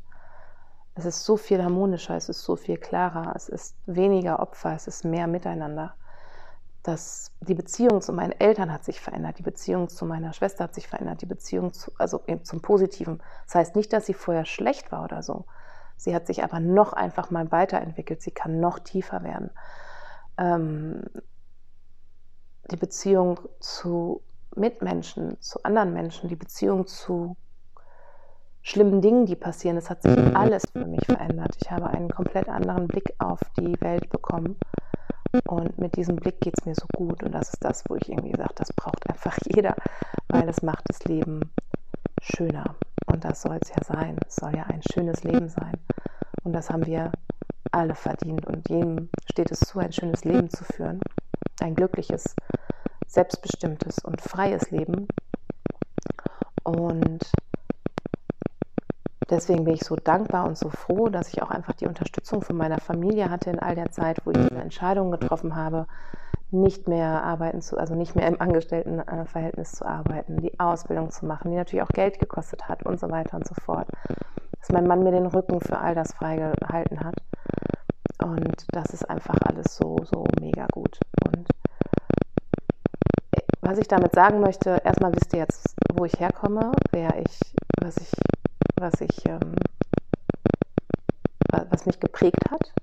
Es 0.96 1.06
ist 1.06 1.24
so 1.24 1.38
viel 1.38 1.64
harmonischer, 1.64 2.18
es 2.18 2.28
ist 2.28 2.44
so 2.44 2.58
viel 2.58 2.78
klarer, 2.78 3.34
es 3.36 3.48
ist 3.48 3.78
weniger 3.86 4.42
Opfer, 4.42 4.76
es 4.76 4.88
ist 4.88 5.06
mehr 5.06 5.28
Miteinander. 5.28 5.94
Das, 6.84 7.32
die 7.40 7.56
Beziehung 7.56 8.02
zu 8.02 8.12
meinen 8.12 8.34
Eltern 8.34 8.74
hat 8.74 8.84
sich 8.84 9.00
verändert, 9.00 9.40
die 9.40 9.44
Beziehung 9.44 9.88
zu 9.88 10.06
meiner 10.06 10.34
Schwester 10.34 10.66
hat 10.66 10.76
sich 10.76 10.88
verändert, 10.88 11.22
die 11.22 11.28
Beziehung 11.28 11.72
zu, 11.72 11.92
also 11.98 12.22
zum 12.44 12.62
Positiven. 12.62 13.22
Das 13.46 13.56
heißt 13.56 13.76
nicht, 13.78 13.94
dass 13.94 14.06
sie 14.06 14.14
vorher 14.14 14.46
schlecht 14.46 14.92
war 14.92 15.06
oder 15.06 15.24
so. 15.24 15.46
Sie 15.96 16.14
hat 16.14 16.28
sich 16.28 16.44
aber 16.44 16.60
noch 16.60 16.92
einfach 16.92 17.30
mal 17.30 17.52
weiterentwickelt, 17.52 18.22
sie 18.22 18.32
kann 18.32 18.60
noch 18.60 18.80
tiefer 18.80 19.24
werden 19.24 19.52
ähm, 20.40 21.04
die 22.72 22.78
Beziehung 22.78 23.40
zu 23.60 24.22
Mitmenschen, 24.56 25.40
zu 25.42 25.64
anderen 25.64 25.94
Menschen, 25.94 26.30
die 26.30 26.36
Beziehung 26.36 26.88
zu 26.88 27.36
schlimmen 28.62 29.02
Dingen, 29.02 29.26
die 29.26 29.36
passieren. 29.36 29.78
Es 29.78 29.90
hat 29.90 30.04
sich 30.04 30.18
alles 30.36 30.64
für 30.72 30.86
mich 30.86 31.06
verändert. 31.06 31.56
Ich 31.62 31.72
habe 31.72 31.88
einen 31.88 32.10
komplett 32.10 32.50
anderen 32.50 32.88
Blick 32.88 33.14
auf 33.20 33.40
die 33.58 33.80
Welt 33.82 34.10
bekommen 34.10 34.58
Und 35.48 35.78
mit 35.78 35.96
diesem 35.96 36.16
Blick 36.16 36.42
geht 36.42 36.56
es 36.60 36.66
mir 36.66 36.76
so 36.76 36.86
gut. 36.96 37.24
Und 37.24 37.34
das 37.34 37.50
ist 37.54 37.64
das, 37.64 37.84
wo 37.88 37.96
ich 37.96 38.10
irgendwie 38.10 38.36
sage, 38.36 38.54
das 38.56 38.74
braucht 38.74 39.10
einfach 39.10 39.38
jeder, 39.54 39.76
weil 40.28 40.48
es 40.50 40.62
macht 40.62 40.84
das 40.88 41.04
Leben 41.06 41.52
schöner. 42.22 42.76
Und 43.06 43.24
das 43.26 43.42
soll 43.42 43.60
es 43.62 43.70
ja 43.70 43.84
sein. 43.84 44.18
Es 44.28 44.36
soll 44.36 44.56
ja 44.56 44.64
ein 44.64 44.82
schönes 44.92 45.24
Leben 45.24 45.50
sein. 45.50 45.78
Und 46.44 46.54
das 46.54 46.70
haben 46.70 46.86
wir 46.86 47.12
alle 47.72 47.96
verdient. 47.96 48.46
Und 48.48 48.70
jedem 48.70 49.10
steht 49.30 49.52
es 49.52 49.60
zu, 49.60 49.80
ein 49.80 49.92
schönes 49.92 50.26
Leben 50.26 50.50
zu 50.50 50.64
führen. 50.64 51.00
Ein 51.62 51.76
glückliches, 51.76 52.36
selbstbestimmtes 53.08 54.00
und 54.00 54.22
freies 54.22 54.72
Leben. 54.72 55.08
Und 56.64 57.32
deswegen 59.30 59.64
bin 59.64 59.74
ich 59.74 59.84
so 59.84 59.96
dankbar 59.96 60.46
und 60.46 60.58
so 60.58 60.70
froh, 60.70 61.10
dass 61.10 61.30
ich 61.30 61.42
auch 61.42 61.50
einfach 61.50 61.74
die 61.74 61.88
Unterstützung 61.88 62.42
von 62.42 62.58
meiner 62.58 62.80
Familie 62.80 63.30
hatte 63.30 63.50
in 63.50 63.60
all 63.60 63.76
der 63.76 63.92
Zeit, 63.92 64.26
wo 64.26 64.32
ich 64.32 64.38
diese 64.38 64.62
Entscheidungen 64.62 65.12
getroffen 65.12 65.56
habe, 65.56 65.88
nicht 66.52 66.88
mehr 66.88 67.24
arbeiten 67.24 67.62
zu, 67.62 67.78
also 67.78 67.96
nicht 67.96 68.16
mehr 68.16 68.28
im 68.28 68.42
Angestelltenverhältnis 68.42 69.74
zu 69.74 69.86
arbeiten, 69.86 70.38
die 70.38 70.60
Ausbildung 70.60 71.12
zu 71.12 71.26
machen, 71.26 71.52
die 71.52 71.58
natürlich 71.58 71.84
auch 71.84 71.94
Geld 71.94 72.20
gekostet 72.20 72.68
hat 72.68 72.84
und 72.84 73.00
so 73.00 73.10
weiter 73.10 73.38
und 73.38 73.48
so 73.48 73.54
fort. 73.56 73.88
Dass 74.60 74.70
mein 74.70 74.88
Mann 74.88 75.04
mir 75.04 75.12
den 75.12 75.28
Rücken 75.28 75.62
für 75.62 75.78
all 75.78 75.96
das 75.96 76.14
freigehalten 76.14 77.02
hat. 77.02 77.16
Und 78.24 78.66
das 78.72 78.94
ist 78.94 79.10
einfach 79.10 79.38
alles 79.42 79.76
so, 79.78 79.98
so 80.04 80.26
mega 80.40 80.68
gut. 80.72 81.00
Und 81.26 81.48
was 83.62 83.78
ich 83.78 83.88
damit 83.88 84.14
sagen 84.14 84.40
möchte, 84.40 84.82
erstmal 84.84 85.14
wisst 85.14 85.34
ihr 85.34 85.40
jetzt, 85.40 85.76
wo 85.94 86.06
ich 86.06 86.20
herkomme, 86.20 86.72
wer 86.92 87.18
ich, 87.20 87.40
was 87.80 87.98
ich, 87.98 88.12
was 88.76 89.00
ich, 89.02 89.26
ähm, 89.28 89.56
was 91.70 91.86
mich 91.86 92.00
geprägt 92.00 92.50
hat. 92.50 92.74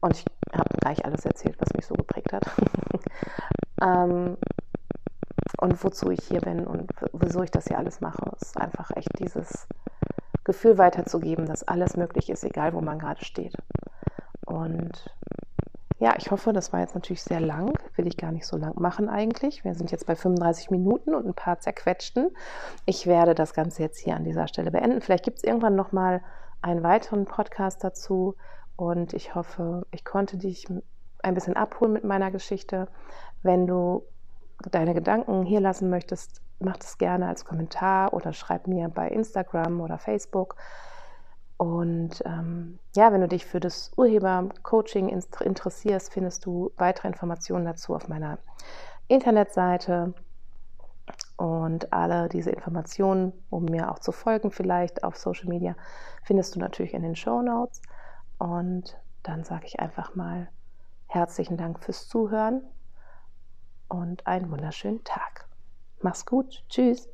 Und 0.00 0.16
ich 0.16 0.24
habe 0.54 0.76
gleich 0.80 1.04
alles 1.04 1.24
erzählt, 1.24 1.56
was 1.58 1.72
mich 1.74 1.86
so 1.86 1.94
geprägt 1.94 2.32
hat. 2.32 2.44
ähm, 3.82 4.36
und 5.60 5.84
wozu 5.84 6.10
ich 6.10 6.24
hier 6.24 6.40
bin 6.40 6.66
und 6.66 6.90
wieso 7.12 7.42
ich 7.42 7.50
das 7.50 7.66
hier 7.66 7.78
alles 7.78 8.00
mache. 8.00 8.32
Es 8.36 8.48
ist 8.48 8.60
einfach 8.60 8.90
echt 8.96 9.18
dieses 9.18 9.66
Gefühl 10.44 10.78
weiterzugeben, 10.78 11.46
dass 11.46 11.66
alles 11.66 11.96
möglich 11.96 12.30
ist, 12.30 12.44
egal 12.44 12.74
wo 12.74 12.80
man 12.80 12.98
gerade 12.98 13.24
steht. 13.24 13.56
Und 14.52 15.06
ja, 15.98 16.14
ich 16.18 16.30
hoffe, 16.30 16.52
das 16.52 16.72
war 16.72 16.80
jetzt 16.80 16.94
natürlich 16.94 17.22
sehr 17.22 17.40
lang. 17.40 17.72
Will 17.96 18.06
ich 18.06 18.18
gar 18.18 18.32
nicht 18.32 18.46
so 18.46 18.58
lang 18.58 18.74
machen 18.78 19.08
eigentlich. 19.08 19.64
Wir 19.64 19.74
sind 19.74 19.90
jetzt 19.90 20.06
bei 20.06 20.14
35 20.14 20.70
Minuten 20.70 21.14
und 21.14 21.26
ein 21.26 21.34
paar 21.34 21.58
zerquetschten. 21.58 22.30
Ich 22.84 23.06
werde 23.06 23.34
das 23.34 23.54
Ganze 23.54 23.82
jetzt 23.82 23.98
hier 23.98 24.14
an 24.14 24.24
dieser 24.24 24.48
Stelle 24.48 24.70
beenden. 24.70 25.00
Vielleicht 25.00 25.24
gibt 25.24 25.38
es 25.38 25.44
irgendwann 25.44 25.74
nochmal 25.74 26.20
einen 26.60 26.82
weiteren 26.82 27.24
Podcast 27.24 27.82
dazu. 27.82 28.34
Und 28.76 29.14
ich 29.14 29.34
hoffe, 29.34 29.86
ich 29.90 30.04
konnte 30.04 30.36
dich 30.36 30.66
ein 31.22 31.34
bisschen 31.34 31.56
abholen 31.56 31.94
mit 31.94 32.04
meiner 32.04 32.30
Geschichte. 32.30 32.88
Wenn 33.42 33.66
du 33.66 34.04
deine 34.70 34.92
Gedanken 34.92 35.44
hier 35.44 35.60
lassen 35.60 35.88
möchtest, 35.88 36.42
mach 36.58 36.76
das 36.76 36.98
gerne 36.98 37.26
als 37.26 37.46
Kommentar 37.46 38.12
oder 38.12 38.34
schreib 38.34 38.66
mir 38.66 38.88
bei 38.88 39.08
Instagram 39.08 39.80
oder 39.80 39.98
Facebook. 39.98 40.56
Und 41.62 42.24
ähm, 42.26 42.80
ja, 42.96 43.12
wenn 43.12 43.20
du 43.20 43.28
dich 43.28 43.46
für 43.46 43.60
das 43.60 43.92
Urheber-Coaching 43.96 45.08
interessierst, 45.08 46.12
findest 46.12 46.44
du 46.44 46.72
weitere 46.76 47.06
Informationen 47.06 47.64
dazu 47.64 47.94
auf 47.94 48.08
meiner 48.08 48.38
Internetseite. 49.06 50.12
Und 51.36 51.92
alle 51.92 52.28
diese 52.28 52.50
Informationen, 52.50 53.32
um 53.48 53.66
mir 53.66 53.92
auch 53.92 54.00
zu 54.00 54.10
folgen, 54.10 54.50
vielleicht 54.50 55.04
auf 55.04 55.16
Social 55.16 55.48
Media, 55.48 55.76
findest 56.24 56.56
du 56.56 56.58
natürlich 56.58 56.94
in 56.94 57.02
den 57.02 57.14
Show 57.14 57.42
Notes. 57.42 57.80
Und 58.38 58.98
dann 59.22 59.44
sage 59.44 59.66
ich 59.66 59.78
einfach 59.78 60.16
mal 60.16 60.48
herzlichen 61.06 61.56
Dank 61.56 61.78
fürs 61.78 62.08
Zuhören 62.08 62.62
und 63.86 64.26
einen 64.26 64.50
wunderschönen 64.50 65.04
Tag. 65.04 65.46
Mach's 66.00 66.26
gut. 66.26 66.64
Tschüss. 66.68 67.08